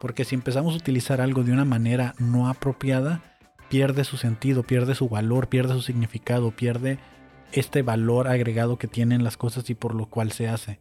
Porque 0.00 0.24
si 0.24 0.34
empezamos 0.34 0.74
a 0.74 0.78
utilizar 0.78 1.20
algo 1.20 1.44
de 1.44 1.52
una 1.52 1.64
manera 1.64 2.16
no 2.18 2.48
apropiada, 2.48 3.22
pierde 3.68 4.02
su 4.02 4.16
sentido, 4.16 4.64
pierde 4.64 4.96
su 4.96 5.08
valor, 5.08 5.46
pierde 5.46 5.74
su 5.74 5.82
significado, 5.82 6.50
pierde 6.50 6.98
este 7.52 7.82
valor 7.82 8.26
agregado 8.26 8.78
que 8.78 8.88
tienen 8.88 9.22
las 9.22 9.36
cosas 9.36 9.70
y 9.70 9.76
por 9.76 9.94
lo 9.94 10.06
cual 10.06 10.32
se 10.32 10.48
hace. 10.48 10.80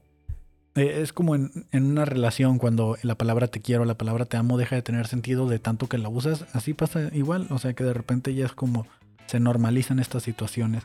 Eh, 0.73 1.01
es 1.03 1.13
como 1.13 1.35
en, 1.35 1.53
una 1.71 2.03
relación 2.03 2.57
cuando 2.57 2.97
la 3.03 3.13
palabra 3.13 3.45
te 3.45 3.61
quiero, 3.61 3.85
la 3.85 3.99
palabra 3.99 4.25
te 4.25 4.37
amo 4.37 4.57
deja 4.57 4.75
de 4.75 4.81
tener 4.81 5.05
sentido 5.05 5.47
de 5.47 5.59
tanto 5.59 5.85
que 5.87 5.99
la 5.99 6.09
usas. 6.09 6.47
Así 6.53 6.73
pasa 6.73 7.11
igual, 7.13 7.45
o 7.51 7.59
sea 7.59 7.75
que 7.75 7.83
de 7.83 7.93
repente 7.93 8.33
ya 8.33 8.47
es 8.47 8.53
como 8.53 8.87
se 9.27 9.39
normalizan 9.39 9.99
estas 9.99 10.23
situaciones. 10.23 10.81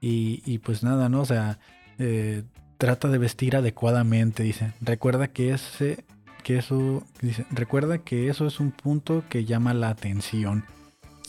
Y, 0.00 0.58
pues 0.58 0.84
nada, 0.84 1.08
¿no? 1.08 1.22
O 1.22 1.26
sea, 1.26 1.58
eh, 1.98 2.44
trata 2.78 3.08
de 3.08 3.18
vestir 3.18 3.56
adecuadamente, 3.56 4.42
dice. 4.42 4.72
Recuerda 4.80 5.28
que 5.28 5.52
ese, 5.52 6.04
que 6.42 6.58
eso, 6.58 7.04
dice, 7.20 7.46
recuerda 7.50 7.98
que 7.98 8.28
eso 8.28 8.46
es 8.46 8.60
un 8.60 8.70
punto 8.70 9.24
que 9.28 9.44
llama 9.44 9.74
la 9.74 9.88
atención. 9.88 10.64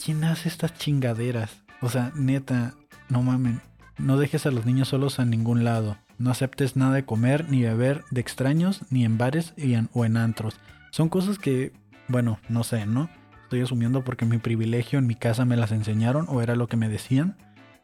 ¿Quién 0.03 0.23
hace 0.23 0.49
estas 0.49 0.73
chingaderas? 0.75 1.61
O 1.81 1.89
sea, 1.89 2.11
neta, 2.15 2.75
no 3.09 3.23
mamen. 3.23 3.61
No 3.97 4.17
dejes 4.17 4.45
a 4.45 4.51
los 4.51 4.65
niños 4.65 4.89
solos 4.89 5.19
a 5.19 5.25
ningún 5.25 5.63
lado. 5.63 5.97
No 6.19 6.31
aceptes 6.31 6.75
nada 6.75 6.93
de 6.93 7.05
comer 7.05 7.49
ni 7.49 7.61
beber 7.61 8.03
de 8.11 8.21
extraños, 8.21 8.81
ni 8.89 9.05
en 9.05 9.17
bares 9.17 9.53
o 9.93 10.05
en 10.05 10.17
antros. 10.17 10.59
Son 10.91 11.09
cosas 11.09 11.39
que, 11.39 11.73
bueno, 12.07 12.39
no 12.49 12.63
sé, 12.63 12.85
¿no? 12.85 13.09
Estoy 13.43 13.61
asumiendo 13.61 14.03
porque 14.03 14.25
mi 14.25 14.39
privilegio 14.39 14.99
en 14.99 15.07
mi 15.07 15.15
casa 15.15 15.45
me 15.45 15.57
las 15.57 15.71
enseñaron 15.71 16.25
o 16.29 16.41
era 16.41 16.55
lo 16.55 16.67
que 16.67 16.77
me 16.77 16.89
decían. 16.89 17.37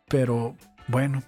Pero 0.08 0.55
bueno, 0.88 1.24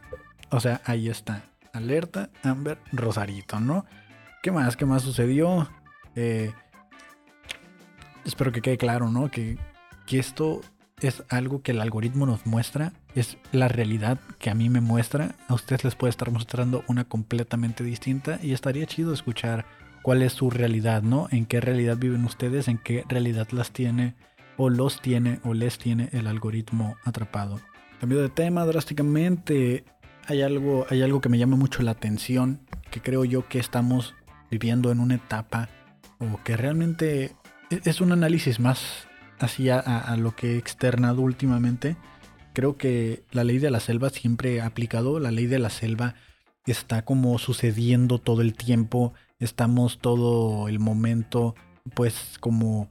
o 0.49 0.59
sea, 0.59 0.81
ahí 0.85 1.09
está. 1.09 1.43
Alerta 1.75 2.29
Amber 2.43 2.77
Rosarito, 2.91 3.59
¿no? 3.59 3.85
¿Qué 4.41 4.51
más? 4.51 4.77
¿Qué 4.77 4.85
más 4.85 5.01
sucedió? 5.01 5.69
Eh, 6.15 6.53
espero 8.23 8.51
que 8.51 8.61
quede 8.61 8.77
claro, 8.77 9.09
¿no? 9.09 9.29
Que, 9.29 9.57
que 10.05 10.19
esto 10.19 10.61
es 11.01 11.23
algo 11.29 11.61
que 11.61 11.71
el 11.71 11.81
algoritmo 11.81 12.25
nos 12.25 12.45
muestra, 12.45 12.93
es 13.15 13.37
la 13.51 13.67
realidad 13.67 14.19
que 14.39 14.49
a 14.49 14.55
mí 14.55 14.69
me 14.69 14.81
muestra, 14.81 15.35
a 15.47 15.53
ustedes 15.53 15.83
les 15.83 15.95
puede 15.95 16.09
estar 16.09 16.31
mostrando 16.31 16.83
una 16.87 17.03
completamente 17.03 17.83
distinta 17.83 18.39
y 18.41 18.53
estaría 18.53 18.85
chido 18.85 19.13
escuchar 19.13 19.65
cuál 20.01 20.21
es 20.21 20.33
su 20.33 20.49
realidad, 20.49 21.01
¿no? 21.01 21.27
En 21.31 21.45
qué 21.45 21.59
realidad 21.59 21.97
viven 21.97 22.25
ustedes, 22.25 22.67
en 22.67 22.77
qué 22.77 23.03
realidad 23.09 23.47
las 23.51 23.71
tiene 23.71 24.15
o 24.57 24.69
los 24.69 25.01
tiene 25.01 25.39
o 25.43 25.53
les 25.53 25.77
tiene 25.77 26.09
el 26.13 26.27
algoritmo 26.27 26.95
atrapado. 27.03 27.59
Cambio 27.99 28.21
de 28.21 28.29
tema 28.29 28.65
drásticamente, 28.65 29.85
hay 30.27 30.41
algo, 30.41 30.85
hay 30.89 31.01
algo 31.01 31.21
que 31.21 31.29
me 31.29 31.37
llama 31.37 31.57
mucho 31.57 31.83
la 31.83 31.91
atención, 31.91 32.61
que 32.91 33.01
creo 33.01 33.25
yo 33.25 33.47
que 33.47 33.59
estamos 33.59 34.15
viviendo 34.49 34.91
en 34.91 34.99
una 34.99 35.15
etapa 35.15 35.69
o 36.19 36.41
que 36.43 36.57
realmente 36.57 37.35
e-, 37.69 37.81
es 37.83 38.01
un 38.01 38.11
análisis 38.11 38.59
más 38.59 39.07
así 39.39 39.69
a, 39.69 40.15
lo 40.17 40.35
que 40.35 40.53
he 40.53 40.57
externado 40.57 41.21
últimamente, 41.21 41.97
creo 42.53 42.77
que 42.77 43.23
la 43.31 43.43
ley 43.43 43.59
de 43.59 43.69
la 43.69 43.79
selva 43.79 44.09
siempre 44.09 44.61
ha 44.61 44.65
aplicado. 44.65 45.19
La 45.19 45.31
ley 45.31 45.45
de 45.45 45.59
la 45.59 45.69
selva 45.69 46.15
está 46.65 47.03
como 47.03 47.37
sucediendo 47.37 48.17
todo 48.17 48.41
el 48.41 48.53
tiempo. 48.53 49.13
Estamos 49.39 49.99
todo 49.99 50.69
el 50.69 50.79
momento, 50.79 51.53
pues, 51.93 52.37
como 52.39 52.89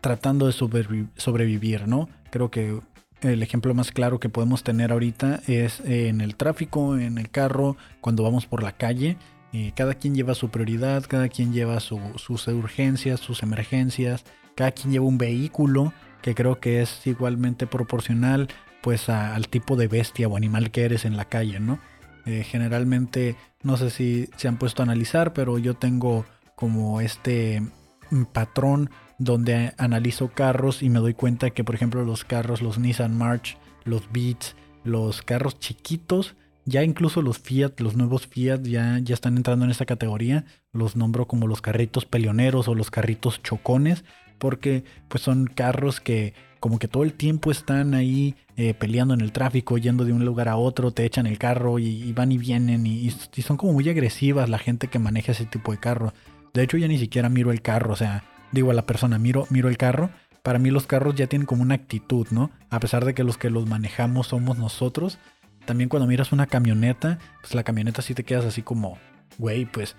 tratando 0.00 0.46
de 0.46 0.52
sobrevivir, 0.52 1.88
¿no? 1.88 2.08
Creo 2.30 2.50
que 2.50 2.80
el 3.22 3.42
ejemplo 3.42 3.74
más 3.74 3.92
claro 3.92 4.20
que 4.20 4.28
podemos 4.28 4.62
tener 4.62 4.92
ahorita 4.92 5.40
es 5.46 5.80
en 5.80 6.20
el 6.20 6.36
tráfico, 6.36 6.96
en 6.96 7.18
el 7.18 7.30
carro, 7.30 7.76
cuando 8.00 8.22
vamos 8.22 8.46
por 8.46 8.62
la 8.62 8.72
calle. 8.72 9.16
Eh, 9.52 9.72
cada 9.74 9.94
quien 9.94 10.14
lleva 10.14 10.34
su 10.34 10.48
prioridad, 10.48 11.04
cada 11.08 11.28
quien 11.28 11.52
lleva 11.52 11.80
sus 11.80 12.48
urgencias, 12.48 13.20
sus 13.20 13.42
emergencias, 13.42 14.24
cada 14.54 14.70
quien 14.70 14.92
lleva 14.92 15.06
un 15.06 15.18
vehículo 15.18 15.92
que 16.22 16.34
creo 16.34 16.60
que 16.60 16.82
es 16.82 17.06
igualmente 17.06 17.66
proporcional 17.66 18.48
pues 18.82 19.08
al 19.08 19.48
tipo 19.48 19.76
de 19.76 19.88
bestia 19.88 20.28
o 20.28 20.36
animal 20.36 20.70
que 20.70 20.84
eres 20.84 21.04
en 21.04 21.16
la 21.16 21.26
calle, 21.26 21.60
¿no? 21.60 21.80
Eh, 22.26 22.44
generalmente, 22.44 23.36
no 23.62 23.76
sé 23.76 23.90
si 23.90 24.28
se 24.36 24.48
han 24.48 24.56
puesto 24.56 24.82
a 24.82 24.84
analizar, 24.84 25.32
pero 25.32 25.58
yo 25.58 25.74
tengo 25.74 26.24
como 26.54 27.00
este 27.00 27.62
mm, 28.10 28.24
patrón 28.32 28.90
donde 29.20 29.72
analizo 29.78 30.28
carros 30.28 30.82
y 30.82 30.90
me 30.90 30.98
doy 30.98 31.14
cuenta 31.14 31.50
que, 31.50 31.62
por 31.62 31.76
ejemplo, 31.76 32.04
los 32.04 32.24
carros, 32.24 32.60
los 32.62 32.78
Nissan 32.78 33.16
March, 33.16 33.56
los 33.84 34.10
Beats, 34.10 34.56
los 34.82 35.22
carros 35.22 35.60
chiquitos, 35.60 36.34
ya 36.64 36.82
incluso 36.82 37.22
los 37.22 37.38
Fiat, 37.38 37.78
los 37.78 37.94
nuevos 37.94 38.26
Fiat 38.26 38.62
ya, 38.62 38.98
ya 39.00 39.14
están 39.14 39.36
entrando 39.36 39.64
en 39.64 39.70
esa 39.70 39.86
categoría. 39.86 40.44
Los 40.72 40.96
nombro 40.96 41.26
como 41.26 41.46
los 41.46 41.62
carritos 41.62 42.04
peleoneros 42.04 42.66
o 42.66 42.74
los 42.74 42.90
carritos 42.90 43.42
chocones 43.42 44.04
porque 44.40 44.84
pues 45.08 45.22
son 45.22 45.46
carros 45.46 46.00
que 46.00 46.34
como 46.58 46.78
que 46.78 46.88
todo 46.88 47.04
el 47.04 47.14
tiempo 47.14 47.50
están 47.50 47.94
ahí 47.94 48.34
eh, 48.56 48.74
peleando 48.74 49.14
en 49.14 49.20
el 49.20 49.32
tráfico, 49.32 49.78
yendo 49.78 50.04
de 50.04 50.12
un 50.12 50.24
lugar 50.24 50.48
a 50.48 50.56
otro, 50.56 50.90
te 50.90 51.06
echan 51.06 51.26
el 51.26 51.38
carro 51.38 51.78
y, 51.78 52.12
van 52.12 52.32
y 52.32 52.38
vienen 52.38 52.86
y, 52.86 53.10
son 53.10 53.56
como 53.56 53.72
muy 53.72 53.88
agresivas 53.88 54.50
la 54.50 54.58
gente 54.58 54.88
que 54.88 54.98
maneja 54.98 55.32
ese 55.32 55.46
tipo 55.46 55.72
de 55.72 55.78
carro. 55.78 56.12
De 56.52 56.62
hecho 56.62 56.76
ya 56.76 56.88
ni 56.88 56.98
siquiera 56.98 57.28
miro 57.28 57.52
el 57.52 57.62
carro, 57.62 57.92
o 57.92 57.96
sea, 57.96 58.24
digo 58.52 58.70
a 58.70 58.74
la 58.74 58.86
persona, 58.86 59.18
miro, 59.18 59.46
miro 59.50 59.68
el 59.68 59.76
carro. 59.76 60.10
Para 60.42 60.58
mí 60.58 60.70
los 60.70 60.86
carros 60.86 61.14
ya 61.14 61.26
tienen 61.26 61.46
como 61.46 61.62
una 61.62 61.74
actitud, 61.74 62.26
¿no? 62.30 62.50
A 62.70 62.80
pesar 62.80 63.04
de 63.04 63.14
que 63.14 63.24
los 63.24 63.36
que 63.36 63.50
los 63.50 63.66
manejamos 63.66 64.28
somos 64.28 64.58
nosotros. 64.58 65.18
También 65.66 65.88
cuando 65.88 66.06
miras 66.06 66.32
una 66.32 66.46
camioneta, 66.46 67.18
pues 67.42 67.54
la 67.54 67.62
camioneta 67.62 68.02
sí 68.02 68.14
te 68.14 68.24
quedas 68.24 68.46
así 68.46 68.62
como, 68.62 68.98
güey, 69.38 69.66
pues 69.66 69.96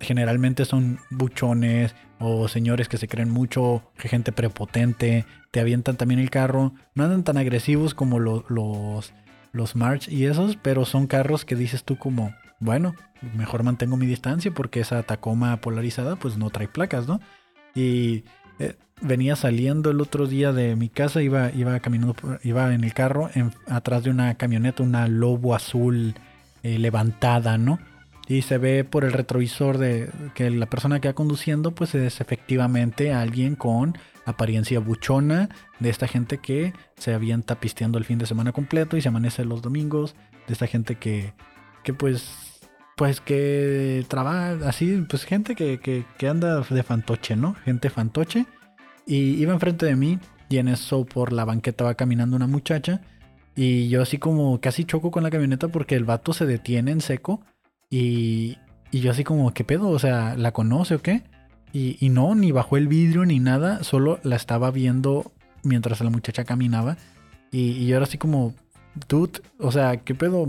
generalmente 0.00 0.64
son 0.64 0.98
buchones 1.10 1.94
o 2.18 2.48
señores 2.48 2.88
que 2.88 2.98
se 2.98 3.08
creen 3.08 3.30
mucho, 3.30 3.90
gente 3.96 4.32
prepotente, 4.32 5.24
te 5.50 5.60
avientan 5.60 5.96
también 5.96 6.20
el 6.20 6.30
carro. 6.30 6.72
No 6.94 7.04
andan 7.04 7.22
tan 7.22 7.36
agresivos 7.36 7.94
como 7.94 8.18
los, 8.18 8.44
los 8.48 9.76
March 9.76 10.08
y 10.08 10.26
esos, 10.26 10.56
pero 10.56 10.84
son 10.84 11.06
carros 11.06 11.44
que 11.44 11.54
dices 11.54 11.84
tú 11.84 11.96
como, 11.96 12.34
bueno, 12.58 12.94
mejor 13.36 13.62
mantengo 13.62 13.96
mi 13.96 14.06
distancia 14.06 14.50
porque 14.52 14.80
esa 14.80 15.02
Tacoma 15.04 15.56
polarizada 15.60 16.16
pues 16.16 16.36
no 16.36 16.50
trae 16.50 16.68
placas, 16.68 17.06
¿no? 17.06 17.20
Y 17.74 18.24
eh, 18.58 18.76
venía 19.00 19.36
saliendo 19.36 19.90
el 19.90 20.00
otro 20.00 20.26
día 20.26 20.52
de 20.52 20.76
mi 20.76 20.88
casa, 20.88 21.22
iba, 21.22 21.50
iba 21.52 21.78
caminando, 21.80 22.14
iba 22.42 22.74
en 22.74 22.84
el 22.84 22.94
carro, 22.94 23.30
atrás 23.68 24.04
de 24.04 24.10
una 24.10 24.34
camioneta, 24.36 24.82
una 24.82 25.08
lobo 25.08 25.54
azul 25.54 26.14
eh, 26.62 26.78
levantada, 26.78 27.58
¿no? 27.58 27.78
y 28.26 28.42
se 28.42 28.58
ve 28.58 28.84
por 28.84 29.04
el 29.04 29.12
retrovisor 29.12 29.78
de 29.78 30.10
que 30.34 30.50
la 30.50 30.66
persona 30.66 31.00
que 31.00 31.08
va 31.08 31.14
conduciendo 31.14 31.72
pues 31.72 31.94
es 31.94 32.20
efectivamente 32.20 33.12
alguien 33.12 33.54
con 33.54 33.98
apariencia 34.24 34.80
buchona 34.80 35.50
de 35.78 35.90
esta 35.90 36.08
gente 36.08 36.38
que 36.38 36.72
se 36.96 37.12
avienta 37.12 37.60
pisteando 37.60 37.98
el 37.98 38.06
fin 38.06 38.18
de 38.18 38.24
semana 38.24 38.52
completo 38.52 38.96
y 38.96 39.02
se 39.02 39.08
amanece 39.08 39.44
los 39.44 39.60
domingos 39.60 40.14
de 40.46 40.54
esta 40.54 40.66
gente 40.66 40.94
que 40.94 41.34
que 41.82 41.92
pues 41.92 42.53
pues 42.96 43.20
que 43.20 44.04
trabaja 44.08 44.68
así 44.68 45.04
pues 45.08 45.24
gente 45.24 45.54
que, 45.54 45.78
que, 45.80 46.04
que 46.16 46.28
anda 46.28 46.60
de 46.60 46.82
fantoche 46.82 47.36
no 47.36 47.54
gente 47.64 47.90
fantoche 47.90 48.46
y 49.06 49.34
iba 49.40 49.52
enfrente 49.52 49.86
de 49.86 49.96
mí 49.96 50.18
y 50.48 50.58
en 50.58 50.68
eso 50.68 51.04
por 51.04 51.32
la 51.32 51.44
banqueta 51.44 51.84
va 51.84 51.94
caminando 51.94 52.36
una 52.36 52.46
muchacha 52.46 53.00
y 53.56 53.88
yo 53.88 54.02
así 54.02 54.18
como 54.18 54.60
casi 54.60 54.84
choco 54.84 55.10
con 55.10 55.22
la 55.22 55.30
camioneta 55.30 55.68
porque 55.68 55.94
el 55.94 56.04
vato 56.04 56.32
se 56.32 56.46
detiene 56.46 56.92
en 56.92 57.00
seco 57.00 57.42
y, 57.90 58.58
yo 58.90 59.10
así 59.10 59.22
como, 59.22 59.52
¿qué 59.52 59.64
pedo? 59.64 59.88
O 59.90 59.98
sea, 59.98 60.36
¿la 60.36 60.52
conoce 60.52 60.96
o 60.96 61.02
qué? 61.02 61.22
Y, 61.72 62.08
no, 62.10 62.34
ni 62.34 62.52
bajó 62.52 62.76
el 62.76 62.86
vidrio 62.86 63.24
ni 63.24 63.40
nada, 63.40 63.82
solo 63.82 64.20
la 64.22 64.36
estaba 64.36 64.70
viendo 64.70 65.32
mientras 65.64 66.00
la 66.00 66.10
muchacha 66.10 66.44
caminaba. 66.44 66.96
Y, 67.50 67.86
yo 67.86 67.96
era 67.96 68.04
así 68.04 68.18
como, 68.18 68.54
dude, 69.08 69.40
o 69.58 69.72
sea, 69.72 69.96
¿qué 69.98 70.14
pedo? 70.14 70.48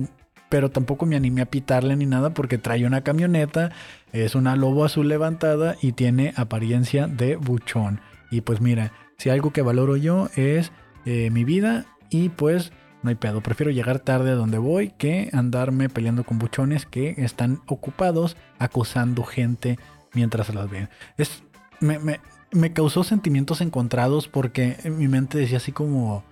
Pero 0.56 0.72
tampoco 0.72 1.06
me 1.06 1.18
animé 1.18 1.42
a 1.42 1.48
pitarle 1.48 1.98
ni 1.98 2.06
nada 2.06 2.30
porque 2.30 2.58
trae 2.58 2.86
una 2.86 3.02
camioneta, 3.02 3.74
es 4.14 4.36
una 4.36 4.56
lobo 4.56 4.86
azul 4.86 5.10
levantada 5.10 5.76
y 5.82 5.92
tiene 5.92 6.32
apariencia 6.38 7.08
de 7.08 7.36
buchón. 7.36 8.00
Y 8.32 8.40
pues 8.40 8.62
mira, 8.62 8.94
si 9.18 9.30
algo 9.30 9.52
que 9.52 9.62
valoro 9.62 9.98
yo 9.98 10.30
es 10.38 10.72
eh, 11.06 11.30
mi 11.30 11.44
vida 11.44 11.88
y 12.10 12.30
pues 12.30 12.72
no 13.04 13.10
hay 13.10 13.16
pedo. 13.16 13.42
Prefiero 13.42 13.70
llegar 13.70 14.00
tarde 14.00 14.32
a 14.32 14.36
donde 14.36 14.58
voy 14.58 14.94
que 14.98 15.30
andarme 15.34 15.90
peleando 15.90 16.24
con 16.24 16.40
buchones 16.40 16.86
que 16.86 17.16
están 17.18 17.60
ocupados 17.68 18.38
acosando 18.58 19.26
gente 19.26 19.78
mientras 20.14 20.56
las 20.56 20.70
ven. 20.70 20.88
Es, 21.18 21.44
me, 21.82 22.00
me, 22.54 22.72
causó 22.72 23.04
sentimientos 23.04 23.60
encontrados 23.60 24.30
porque 24.30 24.78
en 24.86 24.98
mi 25.00 25.10
mente 25.10 25.38
decía 25.38 25.58
así 25.58 25.74
como 25.74 26.24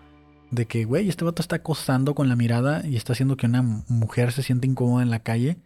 de 0.54 0.66
que, 0.68 0.86
güey, 0.86 1.10
este 1.10 1.26
vato 1.26 1.42
está 1.42 1.58
acosando 1.58 2.14
con 2.14 2.30
la 2.30 2.36
mirada 2.36 2.86
y 2.86 2.96
está 2.96 3.14
haciendo 3.14 3.38
que 3.38 3.48
una 3.48 3.62
mujer 3.62 4.32
se 4.32 4.44
siente 4.44 4.68
incómoda 4.68 5.04
en 5.04 5.10
la 5.10 5.20
calle. 5.20 5.58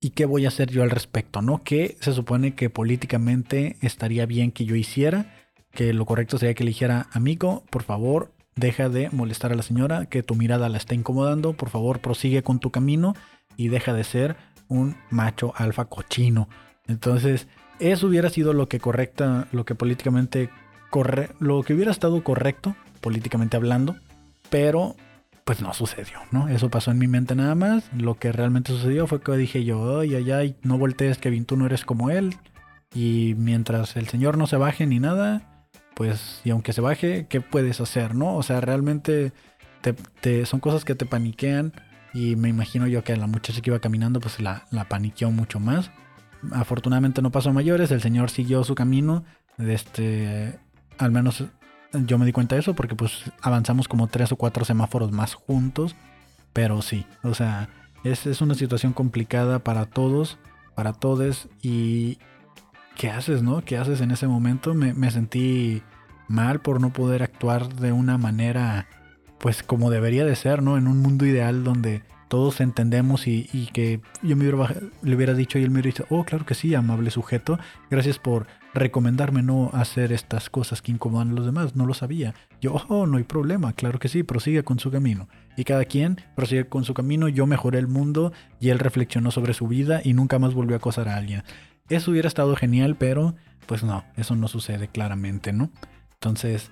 ¿Y 0.00 0.10
qué 0.10 0.24
voy 0.24 0.44
a 0.44 0.48
hacer 0.48 0.70
yo 0.70 0.82
al 0.82 0.90
respecto? 0.90 1.42
¿No? 1.42 1.62
¿Qué 1.64 1.96
se 2.00 2.12
supone 2.12 2.54
que 2.54 2.70
políticamente 2.70 3.76
estaría 3.80 4.26
bien 4.26 4.52
que 4.52 4.64
yo 4.64 4.76
hiciera? 4.76 5.34
Que 5.72 5.92
lo 5.92 6.06
correcto 6.06 6.38
sería 6.38 6.54
que 6.54 6.64
le 6.64 6.70
dijera, 6.70 7.08
amigo, 7.12 7.64
por 7.70 7.82
favor, 7.82 8.32
deja 8.54 8.88
de 8.88 9.10
molestar 9.10 9.52
a 9.52 9.56
la 9.56 9.62
señora, 9.62 10.06
que 10.06 10.22
tu 10.22 10.34
mirada 10.34 10.68
la 10.68 10.78
está 10.78 10.94
incomodando, 10.94 11.54
por 11.54 11.70
favor, 11.70 12.00
prosigue 12.00 12.42
con 12.42 12.60
tu 12.60 12.70
camino 12.70 13.14
y 13.56 13.68
deja 13.68 13.92
de 13.92 14.04
ser 14.04 14.36
un 14.68 14.96
macho 15.10 15.52
alfa 15.56 15.86
cochino. 15.86 16.48
Entonces, 16.86 17.48
eso 17.80 18.06
hubiera 18.06 18.30
sido 18.30 18.52
lo 18.52 18.68
que 18.68 18.80
correcta, 18.80 19.48
lo 19.50 19.64
que 19.64 19.74
políticamente 19.74 20.50
corre, 20.90 21.30
lo 21.40 21.62
que 21.62 21.74
hubiera 21.74 21.90
estado 21.90 22.22
correcto, 22.22 22.76
políticamente 23.00 23.56
hablando, 23.56 23.96
pero 24.50 24.96
pues 25.46 25.62
no 25.62 25.72
sucedió, 25.72 26.18
¿no? 26.32 26.48
Eso 26.48 26.70
pasó 26.70 26.90
en 26.90 26.98
mi 26.98 27.06
mente 27.06 27.36
nada 27.36 27.54
más. 27.54 27.84
Lo 27.96 28.16
que 28.18 28.32
realmente 28.32 28.72
sucedió 28.72 29.06
fue 29.06 29.20
que 29.20 29.36
dije 29.36 29.64
yo, 29.64 30.00
ay, 30.00 30.16
ay, 30.16 30.30
ay, 30.32 30.56
no 30.62 30.76
voltees, 30.76 31.18
Kevin, 31.18 31.44
tú 31.44 31.56
no 31.56 31.66
eres 31.66 31.84
como 31.84 32.10
él. 32.10 32.34
Y 32.92 33.34
mientras 33.38 33.96
el 33.96 34.08
señor 34.08 34.38
no 34.38 34.48
se 34.48 34.56
baje 34.56 34.86
ni 34.86 34.98
nada, 34.98 35.68
pues, 35.94 36.40
y 36.44 36.50
aunque 36.50 36.72
se 36.72 36.80
baje, 36.80 37.26
¿qué 37.28 37.40
puedes 37.40 37.80
hacer, 37.80 38.16
no? 38.16 38.34
O 38.34 38.42
sea, 38.42 38.60
realmente 38.60 39.32
te, 40.20 40.46
son 40.46 40.58
cosas 40.58 40.84
que 40.84 40.96
te 40.96 41.06
paniquean. 41.06 41.72
Y 42.12 42.34
me 42.34 42.48
imagino 42.48 42.88
yo 42.88 43.04
que 43.04 43.16
la 43.16 43.28
muchacha 43.28 43.60
que 43.60 43.70
iba 43.70 43.78
caminando, 43.78 44.18
pues 44.18 44.40
la, 44.40 44.66
la 44.72 44.88
paniqueó 44.88 45.30
mucho 45.30 45.60
más. 45.60 45.92
Afortunadamente 46.52 47.22
no 47.22 47.30
pasó 47.30 47.50
a 47.50 47.52
mayores, 47.52 47.92
el 47.92 48.00
señor 48.00 48.30
siguió 48.30 48.64
su 48.64 48.74
camino. 48.74 49.24
Este, 49.58 50.58
al 50.98 51.12
menos 51.12 51.44
yo 51.92 52.18
me 52.18 52.26
di 52.26 52.32
cuenta 52.32 52.54
de 52.54 52.60
eso 52.60 52.74
porque 52.74 52.94
pues 52.94 53.30
avanzamos 53.40 53.88
como 53.88 54.08
tres 54.08 54.32
o 54.32 54.36
cuatro 54.36 54.64
semáforos 54.64 55.12
más 55.12 55.34
juntos. 55.34 55.96
Pero 56.52 56.80
sí, 56.82 57.06
o 57.22 57.34
sea, 57.34 57.68
es, 58.04 58.26
es 58.26 58.40
una 58.40 58.54
situación 58.54 58.92
complicada 58.92 59.58
para 59.58 59.86
todos, 59.86 60.38
para 60.74 60.92
todos. 60.92 61.48
Y 61.62 62.18
¿qué 62.96 63.10
haces, 63.10 63.42
no? 63.42 63.62
¿Qué 63.64 63.76
haces 63.76 64.00
en 64.00 64.10
ese 64.10 64.26
momento? 64.26 64.74
Me, 64.74 64.94
me 64.94 65.10
sentí 65.10 65.82
mal 66.28 66.60
por 66.60 66.80
no 66.80 66.92
poder 66.92 67.22
actuar 67.22 67.74
de 67.74 67.92
una 67.92 68.18
manera, 68.18 68.88
pues 69.38 69.62
como 69.62 69.90
debería 69.90 70.24
de 70.24 70.36
ser, 70.36 70.62
¿no? 70.62 70.78
En 70.78 70.88
un 70.88 71.00
mundo 71.00 71.26
ideal 71.26 71.62
donde 71.62 72.02
todos 72.28 72.60
entendemos 72.60 73.26
y, 73.26 73.44
que 73.72 74.00
yo 74.22 74.36
me 74.36 74.48
hubiera, 74.48 74.74
le 75.02 75.16
hubiera 75.16 75.34
dicho 75.34 75.58
y 75.58 75.62
él 75.62 75.70
me 75.70 75.80
hubiera 75.80 75.94
dicho, 75.94 76.06
oh, 76.10 76.24
claro 76.24 76.44
que 76.44 76.54
sí, 76.54 76.74
amable 76.74 77.10
sujeto, 77.10 77.58
gracias 77.90 78.18
por 78.18 78.46
recomendarme 78.76 79.42
no 79.42 79.70
hacer 79.72 80.12
estas 80.12 80.50
cosas 80.50 80.82
que 80.82 80.92
incomodan 80.92 81.30
a 81.30 81.32
los 81.32 81.46
demás, 81.46 81.76
no 81.76 81.86
lo 81.86 81.94
sabía. 81.94 82.34
Yo, 82.60 82.74
oh, 82.88 83.06
no 83.06 83.16
hay 83.18 83.24
problema, 83.24 83.72
claro 83.72 83.98
que 83.98 84.08
sí, 84.08 84.22
prosigue 84.22 84.62
con 84.62 84.78
su 84.78 84.90
camino. 84.90 85.28
Y 85.56 85.64
cada 85.64 85.84
quien 85.84 86.20
prosigue 86.34 86.68
con 86.68 86.84
su 86.84 86.94
camino, 86.94 87.28
yo 87.28 87.46
mejoré 87.46 87.78
el 87.78 87.88
mundo 87.88 88.32
y 88.60 88.68
él 88.68 88.78
reflexionó 88.78 89.30
sobre 89.30 89.54
su 89.54 89.66
vida 89.66 90.00
y 90.04 90.12
nunca 90.12 90.38
más 90.38 90.54
volvió 90.54 90.76
a 90.76 90.78
acosar 90.78 91.08
a 91.08 91.16
alguien. 91.16 91.42
Eso 91.88 92.10
hubiera 92.10 92.28
estado 92.28 92.56
genial, 92.56 92.96
pero 92.96 93.34
pues 93.66 93.82
no, 93.82 94.04
eso 94.16 94.36
no 94.36 94.48
sucede 94.48 94.88
claramente, 94.88 95.52
¿no? 95.52 95.70
Entonces, 96.14 96.70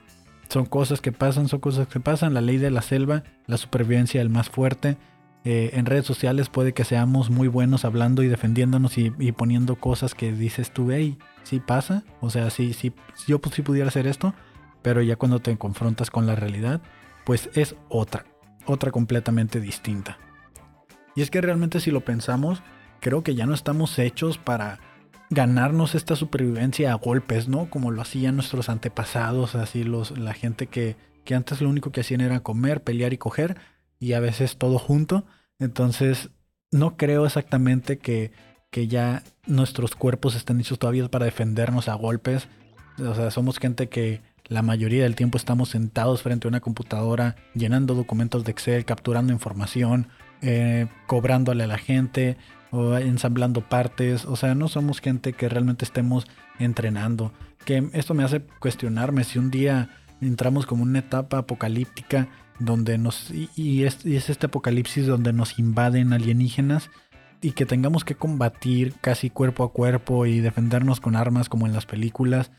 son 0.49 0.67
cosas 0.67 1.01
que 1.01 1.13
pasan, 1.13 1.49
son 1.49 1.61
cosas 1.61 1.89
que 1.89 2.01
pasan, 2.01 2.35
la 2.35 2.41
ley 2.41 2.59
de 2.59 2.71
la 2.71 2.83
selva, 2.83 3.25
la 3.47 3.57
supervivencia 3.57 4.21
del 4.21 4.31
más 4.31 4.49
fuerte, 4.49 4.97
eh, 5.45 5.71
en 5.75 5.85
redes 5.85 6.07
sociales 6.07 6.49
puede 6.49 6.73
que 6.73 6.85
seamos 6.85 7.29
muy 7.29 7.49
buenos 7.49 7.85
hablando 7.85 8.23
y 8.23 8.29
defendiéndonos 8.29 8.97
y, 8.97 9.11
poniendo 9.33 9.77
cosas 9.77 10.15
que 10.15 10.33
dices 10.33 10.73
tú, 10.73 10.91
hey, 10.91 11.19
sí 11.43 11.61
pasa, 11.61 12.03
o 12.21 12.31
sea, 12.31 12.49
sí, 12.49 12.73
sí, 12.73 12.95
yo 13.27 13.39
pues, 13.41 13.55
sí 13.55 13.61
pudiera 13.61 13.89
hacer 13.89 14.07
esto, 14.07 14.35
pero 14.81 15.03
ya 15.03 15.17
cuando 15.17 15.41
te 15.41 15.55
confrontas 15.59 16.11
con 16.11 16.27
la 16.27 16.35
realidad, 16.35 16.81
pues 17.27 17.51
es 17.55 17.77
otra, 17.91 18.25
otra 18.65 18.91
completamente 18.91 19.61
distinta. 19.61 20.19
Y 21.15 21.21
es 21.21 21.31
que 21.31 21.43
realmente 21.43 21.79
si 21.81 21.91
lo 21.91 22.01
pensamos, 22.01 22.63
creo 23.01 23.23
que 23.23 23.35
ya 23.35 23.45
no 23.45 23.53
estamos 23.53 23.99
hechos 23.99 24.39
para 24.39 24.81
ganarnos 25.29 25.95
esta 25.95 26.17
supervivencia 26.17 26.91
a 26.91 26.97
golpes, 26.97 27.49
¿no? 27.49 27.69
Como 27.69 27.91
lo 27.91 28.01
hacían 28.01 28.37
nuestros 28.37 28.71
antepasados, 28.71 29.55
así 29.55 29.85
los, 29.85 30.17
la 30.17 30.33
gente 30.33 30.69
que, 30.69 30.97
que 31.25 31.35
antes 31.35 31.61
lo 31.61 31.69
único 31.69 31.93
que 31.93 32.01
hacían 32.01 32.23
era 32.23 32.41
comer, 32.41 32.83
pelear 32.83 33.13
y 33.13 33.19
coger 33.19 33.57
y 34.05 34.13
a 34.13 34.21
veces 34.21 34.59
todo 34.59 34.79
junto. 34.79 35.25
Entonces, 35.59 36.29
no 36.71 36.99
creo 36.99 37.25
exactamente 37.25 37.97
que, 37.97 38.33
que 38.71 38.87
ya 38.87 39.23
nuestros 39.47 39.95
cuerpos 39.97 40.37
estén 40.37 40.61
hechos 40.61 40.79
todavía 40.79 41.09
para 41.09 41.25
defendernos 41.25 41.89
a 41.89 41.95
golpes. 41.95 42.49
O 42.99 43.15
sea, 43.15 43.31
somos 43.31 43.59
gente 43.59 43.89
que 43.89 44.21
la 44.47 44.61
mayoría 44.61 45.05
del 45.05 45.17
tiempo 45.17 45.39
estamos 45.39 45.71
sentados 45.71 46.21
frente 46.23 46.47
a 46.47 46.51
una 46.51 46.61
computadora, 46.61 47.37
llenando 47.55 47.95
documentos 47.95 48.45
de 48.45 48.51
Excel, 48.51 48.85
capturando 48.85 49.33
información, 49.33 50.09
eh, 50.43 50.87
cobrándole 51.07 51.65
a 51.65 51.69
la 51.69 51.79
gente 51.79 52.37
o 52.71 52.99
ensamblando 52.99 53.63
partes. 53.63 54.27
O 54.27 54.37
sea, 54.37 54.55
no 54.55 54.69
somos 54.69 55.01
gente 55.01 55.33
que 55.33 55.49
realmente 55.49 55.87
estemos 55.87 56.27
entrenando. 56.59 57.33
Que 57.65 57.89
esto 57.95 58.13
me 58.13 58.23
hace 58.23 58.43
cuestionarme 58.59 59.25
si 59.25 59.39
un 59.39 59.51
día 59.51 59.89
entramos 60.21 60.67
como 60.67 60.83
una 60.83 60.99
etapa 60.99 61.39
apocalíptica 61.39 62.29
donde 62.59 62.99
nos 62.99 63.31
y 63.31 63.85
es, 63.85 64.05
este 64.05 64.47
apocalipsis 64.47 65.07
donde 65.07 65.33
nos 65.33 65.59
invaden 65.59 66.13
alienígenas 66.13 66.91
y 67.41 67.53
que 67.53 67.67
tengamos 67.67 68.05
que 68.05 68.15
combatir 68.15 68.95
casi 69.01 69.29
cuerpo 69.29 69.65
a 69.65 69.73
cuerpo 69.73 70.25
y 70.27 70.41
defendernos 70.41 71.01
con 71.01 71.17
armas 71.17 71.49
como 71.49 71.67
en 71.67 71.75
las 71.75 71.85
películas, 71.85 72.51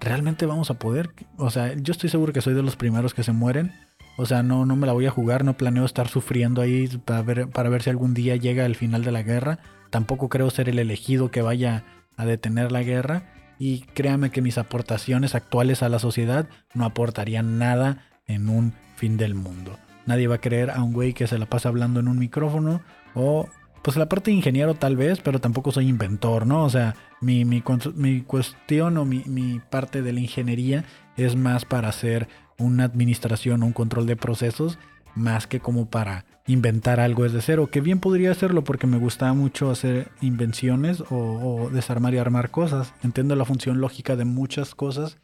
realmente 0.00 0.46
vamos 0.46 0.70
a 0.70 0.74
poder. 0.74 1.10
O 1.36 1.50
sea, 1.50 1.74
yo 1.74 1.92
estoy 1.92 2.10
seguro 2.10 2.32
que 2.32 2.40
soy 2.40 2.54
de 2.54 2.62
los 2.62 2.74
primeros 2.74 3.14
que 3.14 3.22
se 3.22 3.32
mueren. 3.32 3.72
O 4.16 4.26
sea, 4.26 4.42
no, 4.42 4.66
no 4.66 4.74
me 4.74 4.86
la 4.86 4.92
voy 4.92 5.06
a 5.06 5.10
jugar, 5.10 5.44
no 5.44 5.56
planeo 5.56 5.84
estar 5.84 6.08
sufriendo 6.08 6.60
ahí 6.60 6.88
para 7.04 7.22
ver, 7.22 7.48
para 7.50 7.68
ver 7.68 7.82
si 7.82 7.90
algún 7.90 8.14
día 8.14 8.36
llega 8.36 8.66
el 8.66 8.74
final 8.74 9.04
de 9.04 9.12
la 9.12 9.22
guerra. 9.22 9.60
Tampoco 9.90 10.28
creo 10.28 10.50
ser 10.50 10.68
el 10.68 10.78
elegido 10.78 11.30
que 11.30 11.42
vaya 11.42 11.84
a 12.16 12.26
detener 12.26 12.72
la 12.72 12.82
guerra. 12.82 13.32
Y 13.58 13.82
créame 13.94 14.30
que 14.30 14.42
mis 14.42 14.58
aportaciones 14.58 15.36
actuales 15.36 15.84
a 15.84 15.88
la 15.88 16.00
sociedad 16.00 16.48
no 16.74 16.84
aportarían 16.84 17.58
nada 17.58 18.11
en 18.26 18.48
un 18.48 18.72
fin 18.96 19.16
del 19.16 19.34
mundo. 19.34 19.78
Nadie 20.06 20.26
va 20.26 20.36
a 20.36 20.40
creer 20.40 20.70
a 20.70 20.82
un 20.82 20.92
güey 20.92 21.12
que 21.12 21.26
se 21.26 21.38
la 21.38 21.46
pasa 21.46 21.68
hablando 21.68 22.00
en 22.00 22.08
un 22.08 22.18
micrófono 22.18 22.80
o 23.14 23.48
pues 23.82 23.96
la 23.96 24.08
parte 24.08 24.30
de 24.30 24.36
ingeniero 24.36 24.74
tal 24.74 24.96
vez, 24.96 25.20
pero 25.20 25.40
tampoco 25.40 25.72
soy 25.72 25.88
inventor, 25.88 26.46
¿no? 26.46 26.64
O 26.64 26.70
sea, 26.70 26.94
mi, 27.20 27.44
mi, 27.44 27.60
cuestión 27.62 28.96
o 28.96 29.04
mi, 29.04 29.24
mi, 29.26 29.60
parte 29.70 30.02
de 30.02 30.12
la 30.12 30.20
ingeniería 30.20 30.84
es 31.16 31.34
más 31.34 31.64
para 31.64 31.88
hacer 31.88 32.28
una 32.58 32.84
administración 32.84 33.64
un 33.64 33.72
control 33.72 34.06
de 34.06 34.16
procesos, 34.16 34.78
más 35.16 35.48
que 35.48 35.58
como 35.58 35.86
para 35.90 36.24
inventar 36.46 37.00
algo 37.00 37.24
desde 37.24 37.42
cero, 37.42 37.70
que 37.70 37.80
bien 37.80 37.98
podría 37.98 38.30
hacerlo 38.30 38.62
porque 38.62 38.86
me 38.86 38.98
gusta 38.98 39.32
mucho 39.32 39.70
hacer 39.70 40.10
invenciones 40.20 41.02
o 41.10 41.68
desarmar 41.72 42.14
y 42.14 42.18
armar 42.18 42.50
cosas. 42.50 42.94
Entiendo 43.02 43.34
la 43.34 43.44
función 43.44 43.80
lógica 43.80 44.14
de 44.14 44.24
muchas 44.24 44.74
cosas 44.76 45.18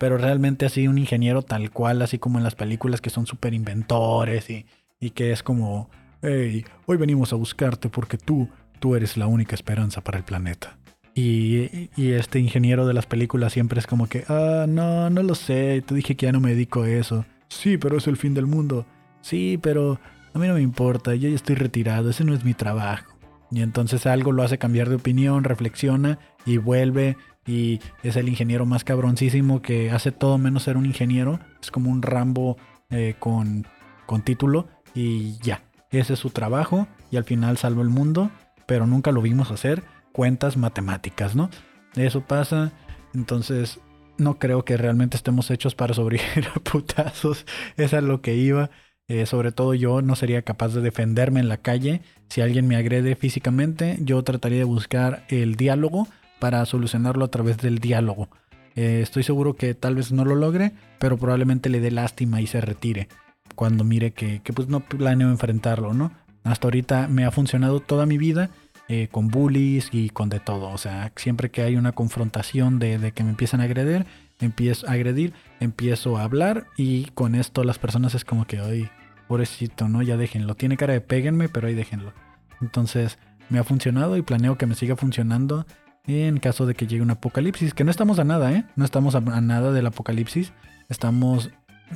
pero 0.00 0.16
realmente 0.16 0.64
así 0.64 0.88
un 0.88 0.96
ingeniero 0.96 1.42
tal 1.42 1.70
cual, 1.70 2.00
así 2.00 2.18
como 2.18 2.38
en 2.38 2.44
las 2.44 2.54
películas 2.54 3.02
que 3.02 3.10
son 3.10 3.26
súper 3.26 3.52
inventores 3.52 4.48
y, 4.48 4.64
y, 4.98 5.10
que 5.10 5.30
es 5.30 5.42
como, 5.42 5.90
hey, 6.22 6.64
hoy 6.86 6.96
venimos 6.96 7.34
a 7.34 7.36
buscarte 7.36 7.90
porque 7.90 8.16
tú, 8.16 8.48
tú 8.78 8.96
eres 8.96 9.18
la 9.18 9.26
única 9.26 9.54
esperanza 9.54 10.00
para 10.00 10.16
el 10.16 10.24
planeta. 10.24 10.78
Y, 11.14 11.90
y, 11.96 12.12
este 12.12 12.38
ingeniero 12.38 12.86
de 12.86 12.94
las 12.94 13.04
películas 13.04 13.52
siempre 13.52 13.78
es 13.78 13.86
como 13.86 14.08
que, 14.08 14.24
ah, 14.28 14.64
no, 14.66 15.10
no 15.10 15.22
lo 15.22 15.34
sé, 15.34 15.84
te 15.86 15.94
dije 15.94 16.16
que 16.16 16.24
ya 16.24 16.32
no 16.32 16.40
me 16.40 16.52
dedico 16.52 16.84
a 16.84 16.88
eso. 16.88 17.26
Sí, 17.48 17.76
pero 17.76 17.98
es 17.98 18.06
el 18.06 18.16
fin 18.16 18.32
del 18.32 18.46
mundo. 18.46 18.86
Sí, 19.20 19.58
pero 19.60 20.00
a 20.32 20.38
mí 20.38 20.48
no 20.48 20.54
me 20.54 20.62
importa, 20.62 21.14
yo 21.14 21.28
ya 21.28 21.34
estoy 21.34 21.56
retirado, 21.56 22.08
ese 22.08 22.24
no 22.24 22.32
es 22.32 22.42
mi 22.42 22.54
trabajo. 22.54 23.18
Y 23.50 23.60
entonces 23.60 24.06
algo 24.06 24.32
lo 24.32 24.44
hace 24.44 24.56
cambiar 24.56 24.88
de 24.88 24.94
opinión, 24.94 25.44
reflexiona 25.44 26.18
y 26.46 26.56
vuelve 26.56 27.18
y 27.46 27.80
es 28.02 28.16
el 28.16 28.28
ingeniero 28.28 28.66
más 28.66 28.84
cabroncísimo 28.84 29.62
que 29.62 29.90
hace 29.90 30.12
todo 30.12 30.38
menos 30.38 30.64
ser 30.64 30.76
un 30.76 30.86
ingeniero. 30.86 31.40
Es 31.62 31.70
como 31.70 31.90
un 31.90 32.02
Rambo 32.02 32.56
eh, 32.90 33.14
con, 33.18 33.66
con 34.06 34.22
título 34.22 34.68
y 34.94 35.38
ya. 35.38 35.62
Ese 35.90 36.14
es 36.14 36.18
su 36.18 36.30
trabajo 36.30 36.86
y 37.10 37.16
al 37.16 37.24
final 37.24 37.56
salva 37.56 37.82
el 37.82 37.88
mundo, 37.88 38.30
pero 38.66 38.86
nunca 38.86 39.10
lo 39.10 39.22
vimos 39.22 39.50
hacer 39.50 39.82
cuentas 40.12 40.56
matemáticas, 40.56 41.34
¿no? 41.34 41.50
Eso 41.96 42.20
pasa, 42.20 42.72
entonces 43.14 43.80
no 44.18 44.38
creo 44.38 44.64
que 44.64 44.76
realmente 44.76 45.16
estemos 45.16 45.50
hechos 45.50 45.74
para 45.74 45.94
sobrevivir 45.94 46.48
a 46.54 46.60
putazos. 46.60 47.46
Eso 47.76 47.96
es 47.96 48.02
lo 48.04 48.20
que 48.20 48.36
iba. 48.36 48.70
Eh, 49.08 49.26
sobre 49.26 49.50
todo 49.50 49.74
yo 49.74 50.02
no 50.02 50.14
sería 50.14 50.42
capaz 50.42 50.68
de 50.68 50.82
defenderme 50.82 51.40
en 51.40 51.48
la 51.48 51.56
calle. 51.56 52.02
Si 52.28 52.40
alguien 52.40 52.68
me 52.68 52.76
agrede 52.76 53.16
físicamente, 53.16 53.98
yo 54.00 54.22
trataría 54.22 54.58
de 54.58 54.64
buscar 54.64 55.24
el 55.28 55.56
diálogo 55.56 56.06
para 56.40 56.66
solucionarlo 56.66 57.24
a 57.24 57.30
través 57.30 57.58
del 57.58 57.78
diálogo. 57.78 58.28
Eh, 58.74 59.00
estoy 59.02 59.22
seguro 59.22 59.54
que 59.54 59.74
tal 59.74 59.94
vez 59.94 60.10
no 60.10 60.24
lo 60.24 60.34
logre, 60.34 60.72
pero 60.98 61.16
probablemente 61.16 61.68
le 61.68 61.80
dé 61.80 61.92
lástima 61.92 62.40
y 62.40 62.48
se 62.48 62.60
retire 62.60 63.08
cuando 63.54 63.84
mire 63.84 64.12
que, 64.12 64.40
pues 64.54 64.68
no 64.68 64.80
planeo 64.80 65.28
enfrentarlo, 65.28 65.92
¿no? 65.92 66.12
Hasta 66.44 66.66
ahorita 66.66 67.08
me 67.08 67.24
ha 67.26 67.30
funcionado 67.30 67.80
toda 67.80 68.06
mi 68.06 68.16
vida 68.16 68.48
eh, 68.88 69.08
con 69.10 69.28
bullies 69.28 69.90
y 69.92 70.08
con 70.08 70.30
de 70.30 70.40
todo. 70.40 70.70
O 70.70 70.78
sea, 70.78 71.12
siempre 71.16 71.50
que 71.50 71.62
hay 71.62 71.76
una 71.76 71.92
confrontación 71.92 72.78
de, 72.78 73.12
que 73.12 73.22
me 73.22 73.30
empiezan 73.30 73.60
a 73.60 73.64
agredir, 73.64 74.06
empiezo 74.40 74.88
a 74.88 74.92
agredir, 74.92 75.34
empiezo 75.60 76.16
a 76.16 76.24
hablar 76.24 76.68
y 76.76 77.06
con 77.12 77.34
esto 77.34 77.62
las 77.62 77.78
personas 77.78 78.14
es 78.14 78.24
como 78.24 78.46
que, 78.46 78.58
ay, 78.58 78.88
pobrecito, 79.28 79.88
¿no? 79.88 80.00
Ya 80.00 80.16
déjenlo. 80.16 80.54
Tiene 80.54 80.78
cara 80.78 80.94
de 80.94 81.02
péguenme, 81.02 81.50
pero 81.50 81.68
ahí 81.68 81.74
déjenlo. 81.74 82.14
Entonces, 82.62 83.18
me 83.50 83.58
ha 83.58 83.64
funcionado 83.64 84.16
y 84.16 84.22
planeo 84.22 84.56
que 84.56 84.66
me 84.66 84.74
siga 84.74 84.96
funcionando 84.96 85.66
en 86.06 86.38
caso 86.38 86.66
de 86.66 86.74
que 86.74 86.86
llegue 86.86 87.02
un 87.02 87.10
apocalipsis, 87.10 87.74
que 87.74 87.84
no 87.84 87.90
estamos 87.90 88.18
a 88.18 88.24
nada, 88.24 88.52
¿eh? 88.52 88.64
No 88.76 88.84
estamos 88.84 89.14
a, 89.14 89.20
nada 89.20 89.72
del 89.72 89.86
apocalipsis, 89.86 90.52
estamos 90.88 91.50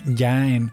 ya 0.07 0.49
en, 0.49 0.73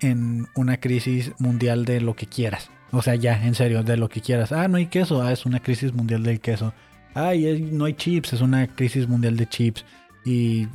en 0.00 0.46
una 0.54 0.78
crisis 0.78 1.32
mundial 1.38 1.84
de 1.84 2.00
lo 2.00 2.14
que 2.14 2.26
quieras. 2.26 2.70
O 2.92 3.02
sea, 3.02 3.14
ya, 3.14 3.44
en 3.44 3.54
serio, 3.54 3.82
de 3.82 3.96
lo 3.96 4.08
que 4.08 4.20
quieras. 4.20 4.52
Ah, 4.52 4.68
no 4.68 4.76
hay 4.76 4.86
queso, 4.86 5.22
ah, 5.22 5.32
es 5.32 5.46
una 5.46 5.60
crisis 5.60 5.92
mundial 5.92 6.22
del 6.22 6.40
queso. 6.40 6.72
Ay, 7.14 7.68
no 7.72 7.86
hay 7.86 7.94
chips, 7.94 8.34
es 8.34 8.40
una 8.40 8.66
crisis 8.68 9.08
mundial 9.08 9.36
de 9.36 9.48
chips. 9.48 9.84
Y 10.24 10.68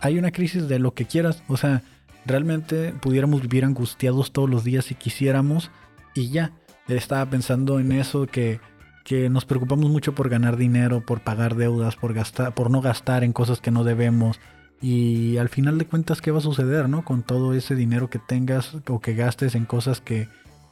hay 0.00 0.18
una 0.18 0.30
crisis 0.30 0.68
de 0.68 0.78
lo 0.78 0.94
que 0.94 1.04
quieras. 1.04 1.42
O 1.48 1.56
sea, 1.56 1.82
realmente 2.24 2.92
pudiéramos 2.92 3.42
vivir 3.42 3.64
angustiados 3.64 4.32
todos 4.32 4.48
los 4.48 4.64
días 4.64 4.86
si 4.86 4.94
quisiéramos. 4.94 5.70
Y 6.14 6.30
ya, 6.30 6.52
estaba 6.88 7.28
pensando 7.28 7.78
en 7.80 7.92
eso 7.92 8.26
que 8.26 8.60
que 9.08 9.30
nos 9.30 9.46
preocupamos 9.46 9.88
mucho 9.88 10.14
por 10.14 10.28
ganar 10.28 10.58
dinero, 10.58 11.00
por 11.00 11.22
pagar 11.22 11.54
deudas, 11.54 11.96
por 11.96 12.12
gastar, 12.12 12.52
por 12.52 12.70
no 12.70 12.82
gastar 12.82 13.24
en 13.24 13.32
cosas 13.32 13.58
que 13.58 13.70
no 13.70 13.82
debemos. 13.82 14.38
Y 14.82 15.38
al 15.38 15.48
final 15.48 15.78
de 15.78 15.86
cuentas, 15.86 16.20
¿qué 16.20 16.30
va 16.30 16.38
a 16.38 16.42
suceder, 16.42 16.90
no? 16.90 17.06
Con 17.06 17.22
todo 17.22 17.54
ese 17.54 17.74
dinero 17.74 18.10
que 18.10 18.18
tengas 18.18 18.76
o 18.86 19.00
que 19.00 19.14
gastes 19.14 19.54
en 19.54 19.64
cosas 19.64 20.02
que, 20.02 20.28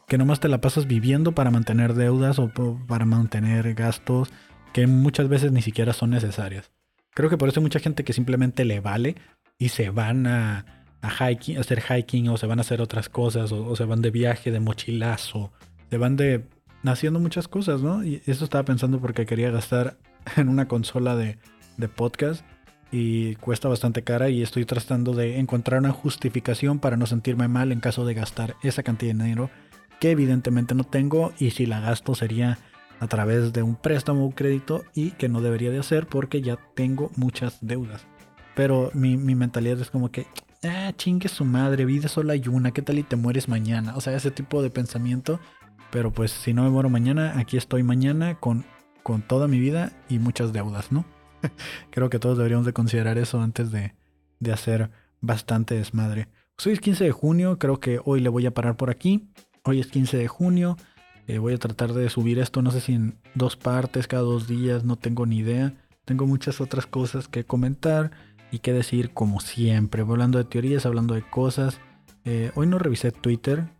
que 0.06 0.18
nomás 0.18 0.38
te 0.38 0.48
la 0.48 0.60
pasas 0.60 0.86
viviendo 0.86 1.32
para 1.32 1.50
mantener 1.50 1.94
deudas 1.94 2.38
o 2.38 2.52
para 2.86 3.06
mantener 3.06 3.72
gastos 3.72 4.28
que 4.74 4.86
muchas 4.86 5.28
veces 5.28 5.50
ni 5.50 5.62
siquiera 5.62 5.94
son 5.94 6.10
necesarias. 6.10 6.70
Creo 7.14 7.30
que 7.30 7.38
por 7.38 7.48
eso 7.48 7.60
hay 7.60 7.64
mucha 7.64 7.80
gente 7.80 8.04
que 8.04 8.12
simplemente 8.12 8.66
le 8.66 8.80
vale 8.80 9.16
y 9.56 9.70
se 9.70 9.88
van 9.88 10.26
a, 10.26 10.84
a, 11.00 11.30
hiking, 11.30 11.56
a 11.56 11.60
hacer 11.60 11.82
hiking 11.82 12.28
o 12.28 12.36
se 12.36 12.46
van 12.46 12.58
a 12.58 12.62
hacer 12.62 12.82
otras 12.82 13.08
cosas 13.08 13.50
o, 13.50 13.66
o 13.66 13.76
se 13.76 13.86
van 13.86 14.02
de 14.02 14.10
viaje, 14.10 14.50
de 14.50 14.60
mochilazo, 14.60 15.52
se 15.88 15.96
van 15.96 16.16
de 16.16 16.44
haciendo 16.88 17.20
muchas 17.20 17.48
cosas, 17.48 17.82
¿no? 17.82 18.04
Y 18.04 18.22
eso 18.26 18.44
estaba 18.44 18.64
pensando 18.64 19.00
porque 19.00 19.26
quería 19.26 19.50
gastar 19.50 19.96
en 20.36 20.48
una 20.48 20.68
consola 20.68 21.16
de, 21.16 21.38
podcast 21.94 22.44
y 22.90 23.34
cuesta 23.36 23.68
bastante 23.68 24.02
cara 24.02 24.30
y 24.30 24.42
estoy 24.42 24.64
tratando 24.64 25.12
de 25.12 25.38
encontrar 25.38 25.80
una 25.80 25.92
justificación 25.92 26.78
para 26.78 26.96
no 26.96 27.04
sentirme 27.04 27.48
mal 27.48 27.70
en 27.70 27.80
caso 27.80 28.06
de 28.06 28.14
gastar 28.14 28.56
esa 28.62 28.82
cantidad 28.82 29.14
de 29.14 29.24
dinero 29.24 29.50
que 30.00 30.10
evidentemente 30.10 30.74
no 30.74 30.84
tengo 30.84 31.32
y 31.38 31.50
si 31.50 31.66
la 31.66 31.80
gasto 31.80 32.14
sería 32.14 32.58
a 32.98 33.08
través 33.08 33.52
de 33.52 33.62
un 33.62 33.76
préstamo 33.76 34.26
o 34.26 34.30
crédito 34.30 34.84
y 34.94 35.10
que 35.12 35.28
no 35.28 35.42
debería 35.42 35.70
de 35.70 35.78
hacer 35.78 36.06
porque 36.06 36.40
ya 36.40 36.58
tengo 36.74 37.10
muchas 37.16 37.58
deudas. 37.60 38.06
Pero 38.54 38.90
mi, 38.94 39.18
mi 39.18 39.34
mentalidad 39.34 39.78
es 39.80 39.90
como 39.90 40.10
que, 40.10 40.26
ah, 40.64 40.92
chingue 40.96 41.28
su 41.28 41.44
madre, 41.44 41.84
vida 41.84 42.08
solo 42.08 42.32
hay 42.32 42.48
una, 42.48 42.70
¿qué 42.70 42.80
tal 42.80 42.98
y 42.98 43.02
te 43.02 43.16
mueres 43.16 43.48
mañana? 43.48 43.96
O 43.96 44.00
sea, 44.00 44.16
ese 44.16 44.30
tipo 44.30 44.62
de 44.62 44.70
pensamiento 44.70 45.40
pero 45.96 46.10
pues 46.10 46.30
si 46.30 46.52
no 46.52 46.62
me 46.62 46.68
muero 46.68 46.90
mañana, 46.90 47.38
aquí 47.38 47.56
estoy 47.56 47.82
mañana 47.82 48.38
con, 48.38 48.66
con 49.02 49.22
toda 49.22 49.48
mi 49.48 49.58
vida 49.58 49.94
y 50.10 50.18
muchas 50.18 50.52
deudas, 50.52 50.92
¿no? 50.92 51.06
Creo 51.90 52.10
que 52.10 52.18
todos 52.18 52.36
deberíamos 52.36 52.66
de 52.66 52.74
considerar 52.74 53.16
eso 53.16 53.40
antes 53.40 53.70
de, 53.70 53.94
de 54.38 54.52
hacer 54.52 54.90
bastante 55.22 55.74
desmadre. 55.74 56.28
Hoy 56.66 56.74
es 56.74 56.80
15 56.80 57.04
de 57.04 57.12
junio, 57.12 57.58
creo 57.58 57.80
que 57.80 57.98
hoy 58.04 58.20
le 58.20 58.28
voy 58.28 58.44
a 58.44 58.52
parar 58.52 58.76
por 58.76 58.90
aquí. 58.90 59.30
Hoy 59.64 59.80
es 59.80 59.86
15 59.86 60.18
de 60.18 60.28
junio. 60.28 60.76
Eh, 61.28 61.38
voy 61.38 61.54
a 61.54 61.58
tratar 61.58 61.94
de 61.94 62.10
subir 62.10 62.40
esto, 62.40 62.60
no 62.60 62.72
sé 62.72 62.82
si 62.82 62.92
en 62.92 63.16
dos 63.34 63.56
partes, 63.56 64.06
cada 64.06 64.22
dos 64.22 64.46
días, 64.46 64.84
no 64.84 64.96
tengo 64.96 65.24
ni 65.24 65.38
idea. 65.38 65.72
Tengo 66.04 66.26
muchas 66.26 66.60
otras 66.60 66.84
cosas 66.84 67.26
que 67.26 67.44
comentar 67.44 68.10
y 68.50 68.58
que 68.58 68.74
decir 68.74 69.14
como 69.14 69.40
siempre. 69.40 70.02
Hablando 70.02 70.36
de 70.36 70.44
teorías, 70.44 70.84
hablando 70.84 71.14
de 71.14 71.22
cosas. 71.22 71.80
Eh, 72.26 72.50
hoy 72.54 72.66
no 72.66 72.78
revisé 72.78 73.12
Twitter, 73.12 73.70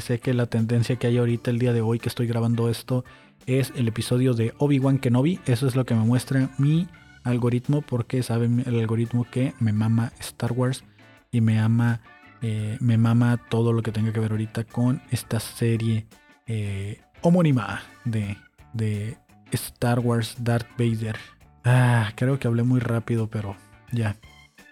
sé 0.00 0.20
que 0.20 0.34
la 0.34 0.46
tendencia 0.46 0.96
que 0.96 1.06
hay 1.06 1.18
ahorita 1.18 1.50
el 1.50 1.58
día 1.58 1.72
de 1.72 1.80
hoy 1.80 1.98
que 1.98 2.08
estoy 2.08 2.26
grabando 2.26 2.68
esto 2.68 3.04
es 3.46 3.72
el 3.76 3.88
episodio 3.88 4.34
de 4.34 4.54
Obi-Wan 4.58 4.98
Kenobi. 4.98 5.40
Eso 5.46 5.66
es 5.66 5.76
lo 5.76 5.84
que 5.84 5.94
me 5.94 6.04
muestra 6.04 6.50
mi 6.58 6.88
algoritmo 7.24 7.82
porque 7.82 8.22
sabe 8.22 8.46
el 8.46 8.80
algoritmo 8.80 9.26
que 9.30 9.54
me 9.60 9.72
mama 9.72 10.12
Star 10.20 10.52
Wars 10.52 10.84
y 11.30 11.40
me 11.40 11.58
ama 11.58 12.00
eh, 12.46 12.76
me 12.80 12.98
mama 12.98 13.38
todo 13.48 13.72
lo 13.72 13.82
que 13.82 13.90
tenga 13.90 14.12
que 14.12 14.20
ver 14.20 14.32
ahorita 14.32 14.64
con 14.64 15.00
esta 15.10 15.40
serie 15.40 16.06
eh, 16.46 17.00
homónima 17.22 17.82
de, 18.04 18.36
de 18.74 19.16
Star 19.50 20.00
Wars 20.00 20.36
Darth 20.40 20.68
Vader. 20.76 21.16
Ah, 21.64 22.12
creo 22.16 22.38
que 22.38 22.46
hablé 22.46 22.62
muy 22.62 22.80
rápido, 22.80 23.28
pero 23.30 23.56
ya. 23.92 24.16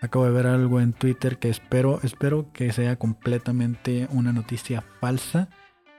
Acabo 0.03 0.25
de 0.25 0.33
ver 0.33 0.49
algo 0.49 0.81
en 0.81 0.93
Twitter 0.93 1.39
que 1.39 1.49
espero, 1.49 2.01
espero 2.03 2.53
que 2.53 2.73
sea 2.73 2.97
completamente 2.97 4.09
una 4.11 4.33
noticia 4.33 4.83
falsa. 5.01 5.49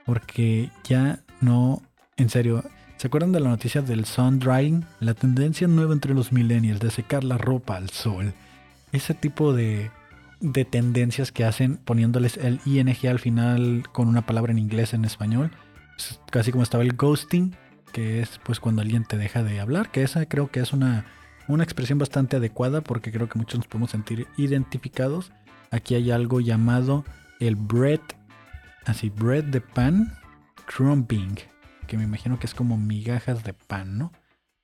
Porque 0.06 0.70
ya 0.84 1.22
no, 1.40 1.82
en 2.18 2.30
serio, 2.30 2.66
¿se 2.98 3.08
acuerdan 3.08 3.32
de 3.32 3.40
la 3.40 3.48
noticia 3.48 3.82
del 3.82 4.04
sun 4.04 4.40
drying? 4.40 4.82
La 5.00 5.14
tendencia 5.14 5.70
nueva 5.70 5.94
entre 5.94 6.14
los 6.14 6.34
millennials 6.34 6.82
de 6.82 6.92
secar 6.92 7.24
la 7.24 7.38
ropa 7.38 7.78
al 7.78 7.90
sol. 7.92 8.34
Ese 8.92 9.14
tipo 9.14 9.54
de, 9.54 9.90
de 10.42 10.66
tendencias 10.66 11.32
que 11.32 11.46
hacen 11.46 11.78
poniéndoles 11.78 12.36
el 12.36 12.60
ing 12.66 13.08
al 13.08 13.20
final 13.20 13.86
con 13.94 14.10
una 14.10 14.26
palabra 14.26 14.52
en 14.52 14.60
inglés 14.60 14.94
en 14.94 15.06
español. 15.06 15.52
Casi 16.30 16.52
como 16.52 16.64
estaba 16.64 16.84
el 16.84 16.98
ghosting, 16.98 17.56
que 17.94 18.20
es 18.20 18.38
pues 18.44 18.60
cuando 18.60 18.82
alguien 18.82 19.06
te 19.06 19.18
deja 19.18 19.44
de 19.44 19.62
hablar, 19.62 19.92
que 19.92 20.04
esa 20.04 20.26
creo 20.26 20.52
que 20.52 20.60
es 20.60 20.74
una 20.74 21.06
una 21.48 21.64
expresión 21.64 22.00
bastante 22.00 22.38
adecuada 22.38 22.82
porque 22.82 23.12
creo 23.12 23.28
que 23.30 23.40
muchos 23.40 23.60
nos 23.60 23.68
podemos 23.68 23.92
sentir 23.92 24.28
identificados. 24.38 25.32
Aquí 25.72 25.96
hay 25.96 26.12
algo 26.12 26.40
llamado 26.40 27.04
el 27.40 27.56
bread, 27.56 28.02
así, 28.86 29.10
bread 29.10 29.46
de 29.46 29.62
pan, 29.62 30.14
crumbing, 30.66 31.36
que 31.88 31.98
me 31.98 32.04
imagino 32.04 32.40
que 32.40 32.48
es 32.48 32.54
como 32.54 32.78
migajas 32.78 33.44
de 33.44 33.54
pan, 33.54 33.98
¿no? 33.98 34.12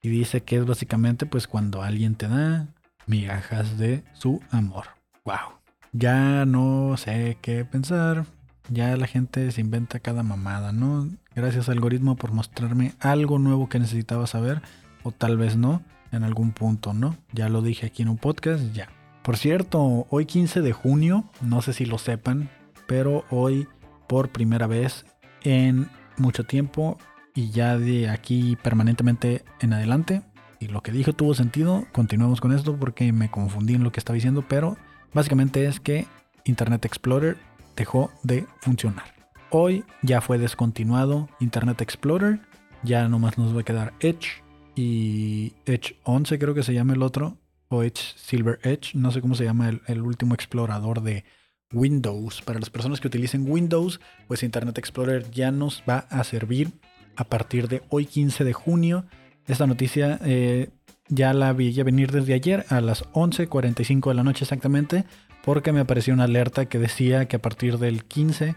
Y 0.01 0.09
dice 0.09 0.43
que 0.43 0.57
es 0.57 0.65
básicamente 0.65 1.25
pues 1.25 1.47
cuando 1.47 1.81
alguien 1.81 2.15
te 2.15 2.27
da 2.27 2.67
migajas 3.05 3.77
de 3.77 4.03
su 4.13 4.41
amor. 4.51 4.85
¡Wow! 5.25 5.59
Ya 5.91 6.45
no 6.45 6.95
sé 6.97 7.37
qué 7.41 7.65
pensar. 7.65 8.25
Ya 8.69 8.95
la 8.95 9.07
gente 9.07 9.51
se 9.51 9.61
inventa 9.61 9.99
cada 9.99 10.21
mamada, 10.21 10.71
¿no? 10.71 11.09
Gracias 11.35 11.69
algoritmo 11.69 12.15
por 12.15 12.31
mostrarme 12.31 12.93
algo 12.99 13.39
nuevo 13.39 13.67
que 13.67 13.79
necesitaba 13.79 14.27
saber, 14.27 14.61
o 15.03 15.11
tal 15.11 15.37
vez 15.37 15.57
no 15.57 15.81
en 16.11 16.23
algún 16.23 16.51
punto, 16.51 16.93
¿no? 16.93 17.17
Ya 17.31 17.49
lo 17.49 17.61
dije 17.61 17.87
aquí 17.87 18.01
en 18.01 18.09
un 18.09 18.17
podcast, 18.17 18.63
ya. 18.73 18.89
Por 19.23 19.37
cierto, 19.37 20.07
hoy 20.09 20.25
15 20.25 20.61
de 20.61 20.73
junio, 20.73 21.25
no 21.41 21.61
sé 21.61 21.73
si 21.73 21.85
lo 21.85 21.97
sepan, 21.97 22.49
pero 22.87 23.25
hoy 23.29 23.67
por 24.07 24.29
primera 24.29 24.67
vez 24.67 25.05
en 25.43 25.89
mucho 26.17 26.45
tiempo 26.45 26.97
y 27.35 27.51
ya 27.51 27.77
de 27.77 28.09
aquí 28.09 28.57
permanentemente 28.61 29.43
en 29.59 29.73
adelante, 29.73 30.23
y 30.59 30.67
lo 30.67 30.81
que 30.81 30.91
dije 30.91 31.13
tuvo 31.13 31.33
sentido, 31.33 31.85
continuemos 31.93 32.41
con 32.41 32.51
esto 32.51 32.75
porque 32.77 33.13
me 33.13 33.31
confundí 33.31 33.75
en 33.75 33.83
lo 33.83 33.91
que 33.91 33.99
estaba 33.99 34.15
diciendo, 34.15 34.43
pero 34.47 34.77
básicamente 35.13 35.65
es 35.65 35.79
que 35.79 36.05
Internet 36.43 36.85
Explorer 36.85 37.37
dejó 37.77 38.11
de 38.23 38.45
funcionar. 38.61 39.05
Hoy 39.51 39.85
ya 40.01 40.21
fue 40.21 40.37
descontinuado 40.37 41.29
Internet 41.39 41.81
Explorer, 41.81 42.41
ya 42.83 43.07
nomás 43.07 43.37
nos 43.37 43.55
va 43.55 43.61
a 43.61 43.63
quedar 43.63 43.93
Edge 44.01 44.43
y 44.79 45.55
Edge 45.65 45.97
11 46.03 46.39
creo 46.39 46.53
que 46.53 46.63
se 46.63 46.73
llama 46.73 46.93
el 46.93 47.03
otro, 47.03 47.37
o 47.67 47.83
Edge 47.83 48.13
Silver 48.15 48.59
Edge, 48.63 48.91
no 48.93 49.11
sé 49.11 49.19
cómo 49.19 49.35
se 49.35 49.43
llama 49.43 49.69
el, 49.87 50.01
último 50.01 50.35
explorador 50.35 51.01
de 51.01 51.25
Windows. 51.73 52.41
Para 52.43 52.59
las 52.59 52.69
personas 52.69 53.01
que 53.01 53.09
utilicen 53.09 53.43
Windows, 53.45 53.99
pues 54.29 54.41
Internet 54.41 54.77
Explorer 54.77 55.29
ya 55.31 55.51
nos 55.51 55.83
va 55.87 56.05
a 56.09 56.23
servir 56.23 56.71
a 57.17 57.25
partir 57.25 57.67
de 57.67 57.81
hoy 57.89 58.05
15 58.05 58.45
de 58.45 58.53
junio. 58.53 59.03
Esta 59.47 59.67
noticia 59.67 60.17
eh, 60.23 60.69
ya 61.09 61.33
la 61.33 61.51
vi 61.51 61.73
ya 61.73 61.83
venir 61.83 62.13
desde 62.13 62.33
ayer 62.33 62.65
a 62.69 62.79
las 62.79 63.03
11.45 63.11 64.07
de 64.07 64.13
la 64.13 64.23
noche 64.23 64.45
exactamente, 64.45 65.03
porque 65.43 65.73
me 65.73 65.81
apareció 65.81 66.13
una 66.13 66.23
alerta 66.23 66.67
que 66.67 66.79
decía 66.79 67.27
que 67.27 67.35
a 67.35 67.41
partir 67.41 67.79
del 67.79 68.05
15 68.05 68.55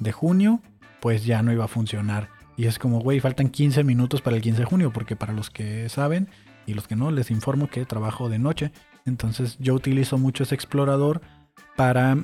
de 0.00 0.12
junio, 0.12 0.60
pues 1.00 1.24
ya 1.24 1.42
no 1.42 1.50
iba 1.50 1.64
a 1.64 1.68
funcionar 1.68 2.41
y 2.56 2.66
es 2.66 2.78
como, 2.78 3.00
güey, 3.00 3.20
faltan 3.20 3.48
15 3.48 3.84
minutos 3.84 4.20
para 4.20 4.36
el 4.36 4.42
15 4.42 4.60
de 4.60 4.64
junio, 4.64 4.92
porque 4.92 5.16
para 5.16 5.32
los 5.32 5.50
que 5.50 5.88
saben 5.88 6.28
y 6.66 6.74
los 6.74 6.86
que 6.86 6.96
no, 6.96 7.10
les 7.10 7.30
informo 7.30 7.68
que 7.68 7.84
trabajo 7.84 8.28
de 8.28 8.38
noche. 8.38 8.72
Entonces 9.04 9.56
yo 9.58 9.74
utilizo 9.74 10.18
mucho 10.18 10.44
ese 10.44 10.54
explorador 10.54 11.22
para... 11.76 12.16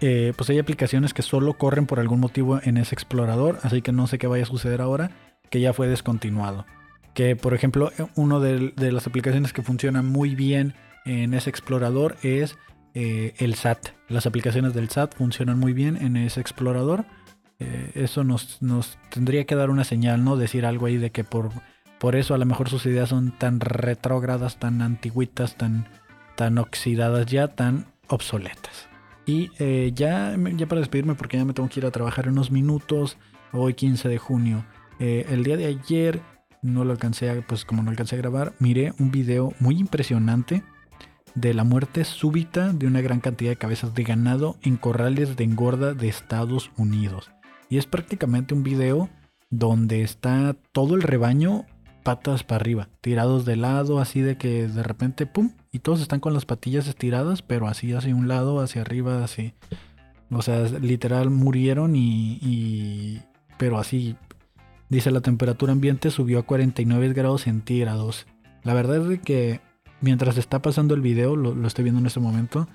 Eh, 0.00 0.34
pues 0.36 0.50
hay 0.50 0.58
aplicaciones 0.58 1.14
que 1.14 1.22
solo 1.22 1.54
corren 1.54 1.86
por 1.86 2.00
algún 2.00 2.20
motivo 2.20 2.60
en 2.62 2.76
ese 2.76 2.94
explorador, 2.94 3.58
así 3.62 3.80
que 3.80 3.92
no 3.92 4.06
sé 4.06 4.18
qué 4.18 4.26
vaya 4.26 4.42
a 4.42 4.46
suceder 4.46 4.82
ahora, 4.82 5.10
que 5.48 5.60
ya 5.60 5.72
fue 5.72 5.88
descontinuado. 5.88 6.66
Que 7.14 7.34
por 7.34 7.54
ejemplo, 7.54 7.90
una 8.14 8.38
de, 8.38 8.92
las 8.92 9.06
aplicaciones 9.06 9.54
que 9.54 9.62
funciona 9.62 10.02
muy 10.02 10.34
bien 10.34 10.74
en 11.06 11.32
ese 11.32 11.48
explorador 11.48 12.16
es 12.22 12.58
eh, 12.92 13.32
el 13.38 13.54
SAT. 13.54 13.88
Las 14.08 14.26
aplicaciones 14.26 14.74
del 14.74 14.90
SAT 14.90 15.14
funcionan 15.14 15.58
muy 15.58 15.72
bien 15.72 15.96
en 15.96 16.18
ese 16.18 16.42
explorador 16.42 17.06
eh, 17.58 17.92
eso 17.94 18.24
nos, 18.24 18.60
nos, 18.60 18.98
tendría 19.10 19.44
que 19.46 19.54
dar 19.54 19.70
una 19.70 19.84
señal, 19.84 20.24
¿no? 20.24 20.36
Decir 20.36 20.66
algo 20.66 20.86
ahí 20.86 20.96
de 20.96 21.10
que 21.10 21.24
por, 21.24 21.50
por 21.98 22.16
eso 22.16 22.34
a 22.34 22.38
lo 22.38 22.46
mejor 22.46 22.68
sus 22.68 22.84
ideas 22.86 23.08
son 23.08 23.32
tan 23.32 23.60
retrógradas, 23.60 24.58
tan 24.58 24.82
antiguitas, 24.82 25.56
tan, 25.56 25.88
tan 26.36 26.58
oxidadas 26.58 27.26
ya, 27.26 27.48
tan 27.48 27.86
obsoletas. 28.08 28.88
Y 29.24 29.50
eh, 29.58 29.90
ya, 29.94 30.36
ya 30.54 30.66
para 30.66 30.80
despedirme, 30.80 31.14
porque 31.14 31.38
ya 31.38 31.44
me 31.44 31.52
tengo 31.52 31.68
que 31.68 31.80
ir 31.80 31.86
a 31.86 31.90
trabajar 31.90 32.28
unos 32.28 32.50
minutos, 32.50 33.16
hoy 33.52 33.74
15 33.74 34.08
de 34.08 34.18
junio. 34.18 34.64
Eh, 34.98 35.26
el 35.30 35.42
día 35.42 35.56
de 35.56 35.66
ayer 35.66 36.20
no 36.62 36.84
lo 36.84 36.92
alcancé 36.92 37.30
a, 37.30 37.40
pues 37.40 37.64
como 37.64 37.82
no 37.82 37.90
alcancé 37.90 38.16
a 38.16 38.18
grabar, 38.18 38.54
miré 38.58 38.92
un 38.98 39.10
video 39.10 39.52
muy 39.58 39.78
impresionante 39.78 40.62
de 41.34 41.54
la 41.54 41.64
muerte 41.64 42.04
súbita 42.04 42.72
de 42.72 42.86
una 42.86 43.02
gran 43.02 43.20
cantidad 43.20 43.50
de 43.50 43.56
cabezas 43.56 43.94
de 43.94 44.04
ganado 44.04 44.56
en 44.62 44.76
corrales 44.76 45.36
de 45.36 45.44
engorda 45.44 45.92
de 45.92 46.08
Estados 46.08 46.70
Unidos. 46.76 47.30
Y 47.68 47.78
es 47.78 47.86
prácticamente 47.86 48.54
un 48.54 48.62
video 48.62 49.08
donde 49.50 50.02
está 50.02 50.56
todo 50.72 50.94
el 50.94 51.02
rebaño 51.02 51.66
patas 52.02 52.44
para 52.44 52.60
arriba, 52.60 52.88
tirados 53.00 53.44
de 53.44 53.56
lado, 53.56 53.98
así 53.98 54.20
de 54.20 54.38
que 54.38 54.68
de 54.68 54.82
repente, 54.84 55.26
¡pum! 55.26 55.50
Y 55.72 55.80
todos 55.80 56.00
están 56.00 56.20
con 56.20 56.34
las 56.34 56.46
patillas 56.46 56.86
estiradas, 56.86 57.42
pero 57.42 57.66
así 57.66 57.92
hacia 57.92 58.14
un 58.14 58.28
lado, 58.28 58.60
hacia 58.60 58.82
arriba, 58.82 59.24
así. 59.24 59.54
O 60.30 60.40
sea, 60.42 60.62
literal 60.80 61.30
murieron 61.30 61.96
y, 61.96 62.38
y 62.40 63.22
pero 63.58 63.78
así. 63.78 64.16
Dice 64.88 65.10
la 65.10 65.20
temperatura 65.20 65.72
ambiente 65.72 66.12
subió 66.12 66.38
a 66.38 66.44
49 66.44 67.12
grados 67.12 67.42
centígrados. 67.42 68.26
La 68.62 68.72
verdad 68.72 69.10
es 69.10 69.20
que 69.20 69.60
mientras 70.00 70.38
está 70.38 70.62
pasando 70.62 70.94
el 70.94 71.00
video, 71.00 71.34
lo, 71.36 71.66
estoy 71.66 71.84
viendo 71.84 72.00
en 72.00 72.06
este 72.06 72.20
momento, 72.20 72.68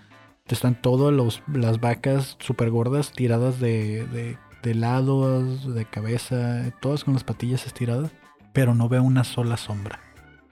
están 0.48 0.82
todas 0.82 1.42
las 1.48 1.80
vacas 1.80 2.36
súper 2.40 2.70
gordas 2.72 3.14
tiradas 3.14 3.60
de, 3.60 4.38
de 4.64 4.76
lados, 4.76 5.74
de 5.74 5.86
cabeza, 5.86 6.72
todas 6.82 7.04
con 7.04 7.14
las 7.14 7.24
patillas 7.24 7.66
estiradas 7.66 8.12
pero 8.54 8.76
no 8.76 8.90
veo 8.90 9.04
una 9.04 9.24
sola 9.24 9.58
sombra. 9.58 10.00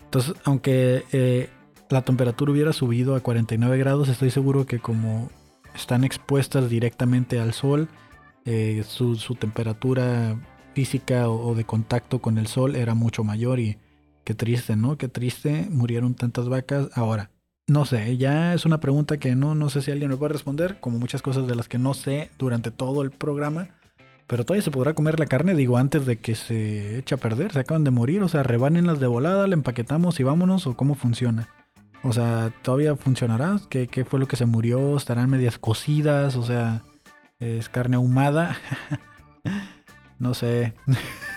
Entonces, 0.03 0.33
aunque 0.43 1.03
eh, 1.11 1.49
la 1.89 2.03
temperatura 2.03 2.51
hubiera 2.51 2.73
subido 2.73 3.15
a 3.15 3.21
49 3.21 3.77
grados, 3.77 4.09
estoy 4.09 4.31
seguro 4.31 4.65
que 4.65 4.79
como 4.79 5.29
están 5.75 6.03
expuestas 6.03 6.69
directamente 6.69 7.39
al 7.39 7.53
sol, 7.53 7.89
eh, 8.45 8.83
su, 8.87 9.15
temperatura 9.35 10.39
física 10.73 11.29
o, 11.29 11.53
de 11.55 11.65
contacto 11.65 12.19
con 12.19 12.37
el 12.37 12.47
sol 12.47 12.75
era 12.75 12.95
mucho 12.95 13.23
mayor 13.23 13.59
y 13.59 13.77
qué 14.23 14.33
triste, 14.33 14.75
¿no? 14.75 14.97
Qué 14.97 15.07
triste, 15.07 15.67
murieron 15.69 16.15
tantas 16.15 16.49
vacas. 16.49 16.89
Ahora, 16.95 17.31
no 17.67 17.85
sé, 17.85 18.17
ya 18.17 18.55
es 18.55 18.65
una 18.65 18.79
pregunta 18.79 19.17
que 19.17 19.35
no, 19.35 19.53
no 19.53 19.69
sé 19.69 19.81
si 19.81 19.91
alguien 19.91 20.09
me 20.09 20.17
puede 20.17 20.33
responder, 20.33 20.79
como 20.79 20.97
muchas 20.97 21.21
cosas 21.21 21.45
de 21.47 21.55
las 21.55 21.67
que 21.67 21.77
no 21.77 21.93
sé 21.93 22.31
durante 22.39 22.71
todo 22.71 23.03
el 23.03 23.11
programa. 23.11 23.78
Pero 24.29 24.45
todavía 24.45 24.61
se 24.61 24.69
podrá 24.69 24.93
comer 24.93 25.19
la 25.19 25.25
carne, 25.25 25.55
digo, 25.55 25.79
antes 25.79 26.05
de 26.05 26.19
que 26.19 26.35
se 26.35 26.99
eche 26.99 27.15
a 27.15 27.17
perder. 27.17 27.51
Se 27.51 27.61
acaban 27.61 27.83
de 27.83 27.89
morir, 27.89 28.21
o 28.21 28.27
sea, 28.27 28.43
las 28.43 28.99
de 28.99 29.07
volada, 29.07 29.47
la 29.47 29.55
empaquetamos 29.55 30.19
y 30.19 30.23
vámonos, 30.23 30.67
o 30.67 30.77
cómo 30.77 30.93
funciona. 30.93 31.49
O 32.03 32.13
sea, 32.13 32.53
¿todavía 32.61 32.95
funcionará? 32.95 33.59
¿Qué, 33.71 33.87
qué 33.87 34.05
fue 34.05 34.19
lo 34.19 34.27
que 34.27 34.35
se 34.35 34.45
murió? 34.45 34.95
¿Estarán 34.95 35.31
medias 35.31 35.57
cocidas? 35.57 36.35
O 36.35 36.43
sea, 36.43 36.83
¿es 37.39 37.69
carne 37.69 37.95
ahumada? 37.95 38.55
no 40.19 40.35
sé. 40.35 40.75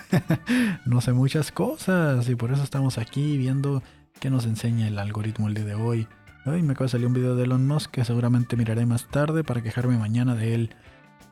no 0.84 1.00
sé 1.00 1.14
muchas 1.14 1.50
cosas. 1.50 2.28
Y 2.28 2.34
por 2.34 2.52
eso 2.52 2.62
estamos 2.62 2.98
aquí 2.98 3.38
viendo 3.38 3.82
qué 4.20 4.28
nos 4.28 4.44
enseña 4.44 4.86
el 4.86 4.98
algoritmo 4.98 5.48
el 5.48 5.54
día 5.54 5.64
de 5.64 5.76
hoy. 5.76 6.08
Hoy 6.44 6.62
me 6.62 6.74
acaba 6.74 6.84
de 6.84 6.90
salir 6.90 7.06
un 7.06 7.14
video 7.14 7.36
de 7.36 7.44
Elon 7.44 7.66
Musk 7.66 7.90
que 7.90 8.04
seguramente 8.04 8.54
miraré 8.54 8.84
más 8.84 9.08
tarde 9.08 9.44
para 9.44 9.62
quejarme 9.62 9.96
mañana 9.96 10.34
de 10.34 10.54
él 10.54 10.76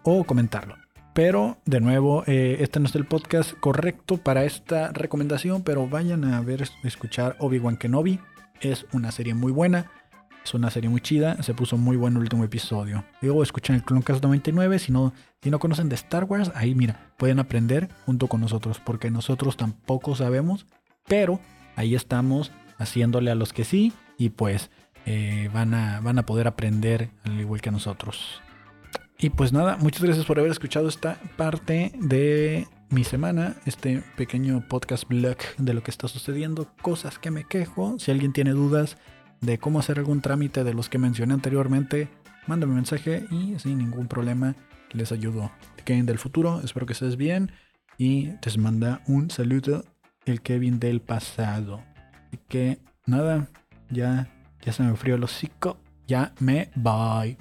o 0.05 0.25
comentarlo. 0.25 0.77
Pero, 1.12 1.59
de 1.64 1.81
nuevo, 1.81 2.23
eh, 2.27 2.59
este 2.61 2.79
no 2.79 2.87
es 2.87 2.94
el 2.94 3.05
podcast 3.05 3.53
correcto 3.59 4.18
para 4.18 4.44
esta 4.44 4.92
recomendación, 4.92 5.62
pero 5.62 5.88
vayan 5.88 6.25
a 6.25 6.40
ver, 6.40 6.68
escuchar 6.85 7.37
Obi-Wan 7.40 7.77
Kenobi. 7.77 8.20
Es 8.61 8.87
una 8.92 9.11
serie 9.11 9.35
muy 9.35 9.51
buena, 9.51 9.90
es 10.44 10.55
una 10.55 10.70
serie 10.70 10.88
muy 10.88 11.01
chida, 11.01 11.42
se 11.42 11.53
puso 11.53 11.77
muy 11.77 11.96
bueno 11.96 12.18
el 12.18 12.25
último 12.25 12.44
episodio. 12.44 13.05
Luego 13.20 13.42
escuchan 13.42 13.75
el 13.77 13.83
Cloncast 13.83 14.23
99, 14.23 14.79
si 14.79 14.92
no, 14.92 15.12
si 15.42 15.51
no 15.51 15.59
conocen 15.59 15.88
de 15.88 15.96
Star 15.96 16.25
Wars, 16.25 16.53
ahí 16.55 16.77
mira, 16.77 17.11
pueden 17.16 17.40
aprender 17.40 17.88
junto 18.07 18.29
con 18.29 18.40
nosotros, 18.40 18.81
porque 18.85 19.11
nosotros 19.11 19.57
tampoco 19.57 20.14
sabemos, 20.14 20.66
pero 21.09 21.40
ahí 21.75 21.96
estamos 21.96 22.53
haciéndole 22.79 23.33
a 23.33 23.35
los 23.35 23.53
que 23.53 23.64
sí, 23.64 23.92
y 24.16 24.31
pues 24.31 24.70
eh, 25.07 25.51
van, 25.53 25.75
a, 25.75 26.01
van 26.01 26.18
a 26.18 26.27
poder 26.27 26.46
aprender 26.46 27.11
al 27.25 27.40
igual 27.40 27.61
que 27.61 27.73
nosotros. 27.73 28.40
Y 29.23 29.29
pues 29.29 29.53
nada, 29.53 29.77
muchas 29.77 30.03
gracias 30.03 30.25
por 30.25 30.39
haber 30.39 30.51
escuchado 30.51 30.89
esta 30.89 31.21
parte 31.37 31.93
de 32.01 32.67
mi 32.89 33.05
semana, 33.05 33.57
este 33.67 34.03
pequeño 34.17 34.67
podcast 34.67 35.07
blog 35.07 35.37
de 35.59 35.75
lo 35.75 35.83
que 35.83 35.91
está 35.91 36.09
sucediendo, 36.09 36.69
cosas 36.81 37.19
que 37.19 37.31
me 37.31 37.45
quejo. 37.45 37.99
Si 37.99 38.11
alguien 38.11 38.33
tiene 38.33 38.53
dudas 38.53 38.97
de 39.43 39.59
cómo 39.59 39.79
hacer 39.79 39.99
algún 39.99 40.23
trámite 40.23 40.65
de 40.65 40.73
los 40.73 40.89
que 40.89 40.97
mencioné 40.97 41.35
anteriormente, 41.35 42.09
mándame 42.47 42.73
un 42.73 42.77
mensaje 42.77 43.27
y 43.31 43.59
sin 43.59 43.77
ningún 43.77 44.09
problema 44.09 44.57
les 44.93 45.13
ayudo. 45.13 45.53
Kevin 45.85 46.07
del 46.07 46.19
futuro, 46.19 46.63
espero 46.65 46.87
que 46.87 46.95
estés 46.95 47.19
bien 47.19 47.53
y 47.99 48.31
les 48.43 48.57
manda 48.57 49.03
un 49.07 49.31
saludo 49.31 49.85
el 50.25 50.41
Kevin 50.41 50.81
del 50.81 51.03
pasado. 51.03 51.85
Así 52.29 52.39
que 52.49 52.79
nada, 53.05 53.51
ya, 53.91 54.33
ya 54.63 54.73
se 54.73 54.83
me 54.83 54.97
frío 54.97 55.17
el 55.17 55.25
hocico, 55.25 55.79
ya 56.07 56.33
me 56.41 56.71
bye. 56.75 57.37